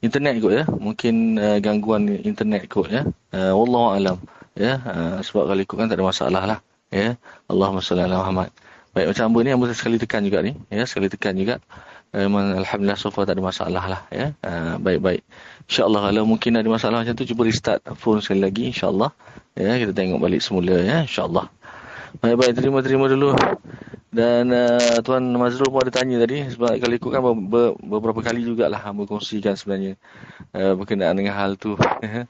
internet 0.01 0.41
kot 0.41 0.53
ya. 0.55 0.65
Mungkin 0.65 1.37
uh, 1.37 1.59
gangguan 1.61 2.09
internet 2.25 2.73
kot 2.73 2.89
ya. 2.89 3.05
Uh, 3.37 3.53
wallahu 3.53 4.01
alam 4.01 4.17
ya. 4.57 4.81
Uh, 4.81 5.19
sebab 5.21 5.51
kalau 5.51 5.61
ikut 5.61 5.77
kan 5.77 5.89
tak 5.93 5.99
ada 6.01 6.07
masalah 6.09 6.43
lah 6.47 6.59
ya. 6.91 7.19
Allahumma 7.51 7.83
salli 7.83 8.05
ala 8.05 8.23
Muhammad. 8.23 8.51
Baik 8.97 9.13
macam 9.13 9.23
hamba 9.29 9.39
ni 9.45 9.51
hamba 9.53 9.65
sekali 9.77 9.97
tekan 10.01 10.25
juga 10.25 10.41
ni 10.41 10.57
ya, 10.73 10.89
sekali 10.89 11.13
tekan 11.13 11.37
juga. 11.37 11.61
Memang 12.17 12.57
Alhamdulillah 12.65 12.97
so 12.97 13.13
far 13.13 13.29
tak 13.29 13.37
ada 13.37 13.45
masalah 13.45 13.85
lah 13.85 14.01
ya. 14.09 14.33
Uh, 14.41 14.81
baik-baik. 14.81 15.21
InsyaAllah 15.69 16.09
kalau 16.09 16.25
mungkin 16.25 16.57
ada 16.57 16.65
masalah 16.65 17.05
macam 17.05 17.13
tu 17.13 17.29
cuba 17.29 17.45
restart 17.45 17.85
phone 18.01 18.25
sekali 18.25 18.41
lagi 18.41 18.73
insyaAllah. 18.73 19.13
Ya, 19.53 19.77
kita 19.77 19.93
tengok 19.93 20.23
balik 20.23 20.41
semula 20.41 20.81
ya 20.81 21.05
insyaAllah. 21.05 21.53
Baik-baik, 22.17 22.57
terima-terima 22.57 23.13
dulu. 23.13 23.37
Dan 24.09 24.49
uh, 24.49 25.05
Tuan 25.05 25.29
Mazrul 25.37 25.69
pun 25.69 25.85
ada 25.85 25.93
tanya 25.93 26.17
tadi. 26.25 26.49
Sebab 26.49 26.81
kalau 26.81 26.95
ikutkan 26.97 27.21
ber, 27.45 27.77
beberapa 27.77 28.25
kali 28.25 28.41
jugalah 28.49 28.81
hamba 28.81 29.05
kongsikan 29.05 29.53
sebenarnya. 29.53 30.01
Uh, 30.57 30.73
berkenaan 30.73 31.21
dengan 31.21 31.37
hal 31.37 31.61
tu. 31.61 31.77
uh, 31.77 32.25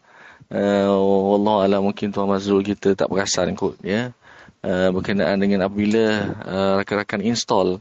Allah 0.51 1.57
Allah 1.63 1.79
mungkin 1.79 2.11
Tuan 2.11 2.27
Mazrul 2.27 2.67
kita 2.67 2.99
tak 2.99 3.07
perasan 3.07 3.55
kot. 3.55 3.79
Ya. 3.87 4.11
Uh, 4.67 4.91
berkenaan 4.91 5.39
dengan 5.39 5.71
apabila 5.71 6.35
uh, 6.43 6.83
rakan-rakan 6.83 7.23
install 7.23 7.79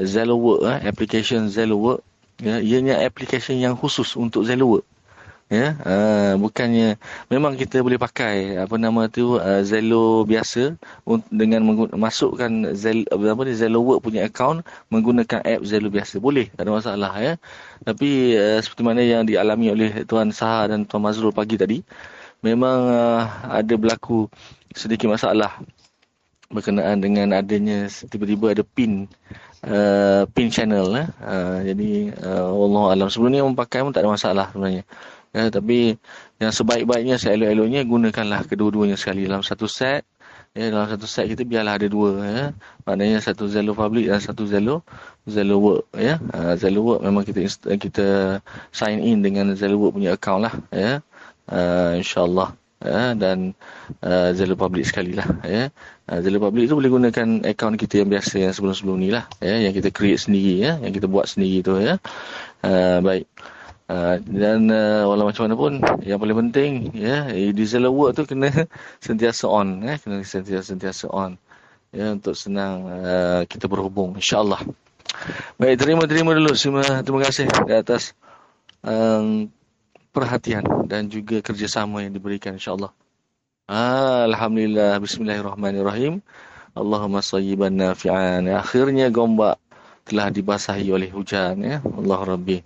Zello 0.00 0.40
Work, 0.40 0.60
uh, 0.64 0.80
application 0.88 1.52
Zello 1.52 1.76
Work. 1.76 2.00
Ya, 2.40 2.64
ianya 2.64 2.98
application 3.04 3.60
yang 3.60 3.76
khusus 3.76 4.16
untuk 4.16 4.48
Zello 4.48 4.66
Work 4.72 4.88
ya 5.52 5.76
uh, 5.84 6.32
bukannya 6.40 6.96
memang 7.28 7.52
kita 7.60 7.84
boleh 7.84 8.00
pakai 8.00 8.56
apa 8.56 8.80
nama 8.80 9.12
tu 9.12 9.36
uh, 9.36 9.60
Zello 9.60 10.24
biasa 10.24 10.80
dengan 11.28 11.60
masukkan 11.92 12.72
Zello 12.72 13.04
apa 13.12 13.42
ni 13.44 13.52
Zello 13.52 13.84
Work 13.84 14.08
punya 14.08 14.24
account 14.24 14.64
menggunakan 14.88 15.44
app 15.44 15.62
Zello 15.68 15.92
biasa. 15.92 16.16
Boleh 16.16 16.48
tak 16.56 16.64
ada 16.64 16.72
masalah 16.72 17.12
ya. 17.20 17.32
Tapi 17.84 18.34
uh, 18.40 18.58
seperti 18.64 18.82
mana 18.82 19.04
yang 19.04 19.28
dialami 19.28 19.68
oleh 19.68 19.90
tuan 20.08 20.32
Saha 20.32 20.72
dan 20.72 20.88
tuan 20.88 21.04
Mazrul 21.04 21.36
pagi 21.36 21.60
tadi 21.60 21.84
memang 22.40 22.78
uh, 22.88 23.22
ada 23.52 23.74
berlaku 23.76 24.32
sedikit 24.72 25.12
masalah 25.12 25.60
berkenaan 26.52 27.00
dengan 27.00 27.32
adanya 27.32 27.88
tiba-tiba 27.88 28.52
ada 28.52 28.64
pin 28.64 29.08
uh, 29.64 30.28
pin 30.32 30.48
channel 30.52 30.92
eh. 30.96 31.08
uh, 31.24 31.58
jadi 31.64 32.12
uh, 32.20 32.52
Allah 32.52 32.84
alam 32.92 33.08
sebelum 33.08 33.32
ni 33.32 33.40
orang 33.40 33.56
pakai 33.56 33.80
pun 33.80 33.92
tak 33.92 34.04
ada 34.04 34.12
masalah 34.12 34.46
sebenarnya 34.52 34.84
Ya, 35.34 35.50
tapi 35.50 35.98
yang 36.38 36.54
sebaik-baiknya, 36.54 37.18
seelok-eloknya 37.18 37.82
gunakanlah 37.82 38.46
kedua-duanya 38.46 38.94
sekali 38.94 39.26
dalam 39.26 39.42
satu 39.42 39.66
set. 39.66 40.06
Ya, 40.54 40.70
dalam 40.70 40.86
satu 40.86 41.10
set 41.10 41.26
kita 41.26 41.42
biarlah 41.42 41.74
ada 41.74 41.90
dua. 41.90 42.22
Ya. 42.22 42.44
Maknanya 42.86 43.18
satu 43.18 43.50
Zello 43.50 43.74
Public 43.74 44.06
dan 44.06 44.22
satu 44.22 44.46
Zello 44.46 44.86
Zello 45.26 45.58
Work. 45.58 45.90
Ya. 45.98 46.22
Uh, 46.30 46.54
Zello 46.54 46.86
Work 46.86 47.00
memang 47.02 47.26
kita 47.26 47.42
kita 47.74 48.38
sign 48.70 49.02
in 49.02 49.26
dengan 49.26 49.50
Zello 49.58 49.82
Work 49.82 49.98
punya 49.98 50.14
account 50.14 50.46
lah. 50.46 50.54
Ya. 50.70 51.02
Uh, 51.50 51.98
InsyaAllah. 51.98 52.54
Ya, 52.78 53.18
dan 53.18 53.58
uh, 54.06 54.30
Zello 54.38 54.54
Public 54.54 54.86
sekali 54.86 55.18
lah. 55.18 55.26
Ya. 55.42 55.74
Uh, 56.04 56.20
Zello 56.20 56.36
Public 56.36 56.68
tu 56.68 56.76
boleh 56.76 56.92
gunakan 56.92 57.28
account 57.48 57.80
kita 57.80 58.04
yang 58.04 58.12
biasa 58.12 58.36
yang 58.36 58.52
sebelum-sebelum 58.52 58.96
ni 59.00 59.08
lah. 59.08 59.24
Ya, 59.40 59.56
yang 59.56 59.72
kita 59.72 59.88
create 59.88 60.20
sendiri. 60.20 60.60
Ya, 60.60 60.76
yang 60.76 60.92
kita 60.92 61.08
buat 61.08 61.24
sendiri 61.24 61.64
tu. 61.64 61.80
Ya. 61.80 61.96
Uh, 62.60 63.00
baik. 63.00 63.24
Uh, 63.84 64.16
dan 64.24 64.72
uh, 64.72 65.04
walau 65.04 65.28
macam 65.28 65.44
mana 65.44 65.56
pun 65.60 65.72
yang 66.08 66.16
paling 66.16 66.48
penting 66.48 66.88
ya 66.96 67.28
yeah, 67.28 67.52
diesel 67.52 67.84
work 67.92 68.16
tu 68.16 68.24
kena 68.24 68.48
sentiasa 69.04 69.44
on 69.44 69.84
ya 69.84 70.00
kena 70.00 70.24
sentiasa 70.24 70.72
sentiasa 70.72 71.04
on 71.12 71.36
ya 71.92 72.16
untuk 72.16 72.32
senang 72.32 72.88
uh, 72.88 73.44
kita 73.44 73.68
berhubung 73.68 74.16
insyaallah 74.16 74.64
baik 75.60 75.76
terima 75.76 76.08
terima 76.08 76.32
dulu 76.32 76.56
semua 76.56 77.04
terima 77.04 77.28
kasih 77.28 77.44
di 77.44 77.76
atas 77.76 78.16
um, 78.80 79.52
perhatian 80.16 80.64
dan 80.88 81.12
juga 81.12 81.44
kerjasama 81.44 82.08
yang 82.08 82.16
diberikan 82.16 82.56
insyaallah 82.56 82.88
ah, 82.88 83.03
alhamdulillah 83.64 85.00
bismillahirrahmanirrahim 85.00 86.20
Allahumma 86.76 87.24
sayyiban 87.24 87.72
nafi'an 87.72 88.44
akhirnya 88.52 89.08
gombak 89.08 89.56
telah 90.04 90.28
dibasahi 90.28 90.92
oleh 90.92 91.08
hujan 91.08 91.64
ya 91.64 91.80
Allah 91.80 92.20
Rabbi 92.28 92.60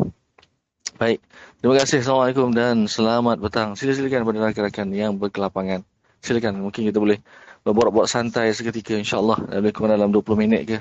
Baik. 0.98 1.22
Terima 1.62 1.78
kasih. 1.78 2.02
Assalamualaikum 2.02 2.50
dan 2.50 2.90
selamat 2.90 3.38
petang. 3.38 3.78
Sila-silakan 3.78 4.26
pada 4.26 4.50
rakan-rakan 4.50 4.88
yang 4.90 5.14
berkelapangan. 5.14 5.86
Silakan. 6.18 6.58
Mungkin 6.58 6.90
kita 6.90 6.98
boleh 6.98 7.22
berbuat-buat 7.62 8.10
santai 8.10 8.50
seketika 8.50 8.98
insyaAllah. 8.98 9.62
Lebih 9.62 9.78
kurang 9.78 9.94
dalam 9.94 10.10
20 10.10 10.34
minit 10.34 10.66
ke. 10.66 10.78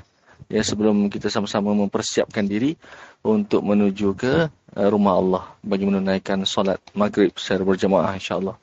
Ya, 0.50 0.66
sebelum 0.66 1.06
kita 1.06 1.30
sama-sama 1.30 1.70
mempersiapkan 1.70 2.50
diri 2.50 2.74
untuk 3.22 3.62
menuju 3.62 4.18
ke 4.18 4.50
uh, 4.50 4.88
rumah 4.90 5.14
Allah 5.22 5.42
bagi 5.62 5.86
menunaikan 5.86 6.42
solat 6.42 6.82
maghrib 6.98 7.30
secara 7.38 7.62
berjamaah 7.62 8.18
insyaAllah. 8.18 8.58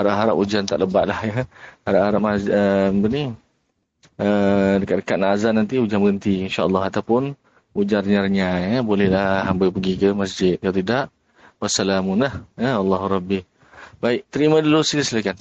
Harap-harap 0.00 0.34
hujan 0.36 0.64
tak 0.64 0.80
lebat 0.80 1.04
lah 1.06 1.20
ya. 1.20 1.44
Harap-harap 1.84 2.20
uh, 2.24 2.88
ni, 3.08 3.30
uh, 4.16 4.74
dekat-dekat 4.80 5.16
nak 5.20 5.30
azan 5.36 5.54
nanti 5.60 5.76
hujan 5.76 6.00
berhenti 6.00 6.48
insyaAllah. 6.48 6.88
Ataupun 6.88 7.36
ujarnya 7.76 8.26
ya. 8.32 8.80
Bolehlah 8.80 9.44
hamba 9.44 9.68
pergi 9.68 10.00
ke 10.00 10.08
masjid. 10.16 10.56
Kalau 10.56 10.74
tidak 10.74 11.12
wassalamunah 11.60 12.48
ya. 12.56 12.80
Allah 12.80 13.00
rabbi 13.04 13.44
baik 14.00 14.32
terima 14.32 14.64
dulu. 14.64 14.80
Sila 14.80 15.04
silakan 15.04 15.36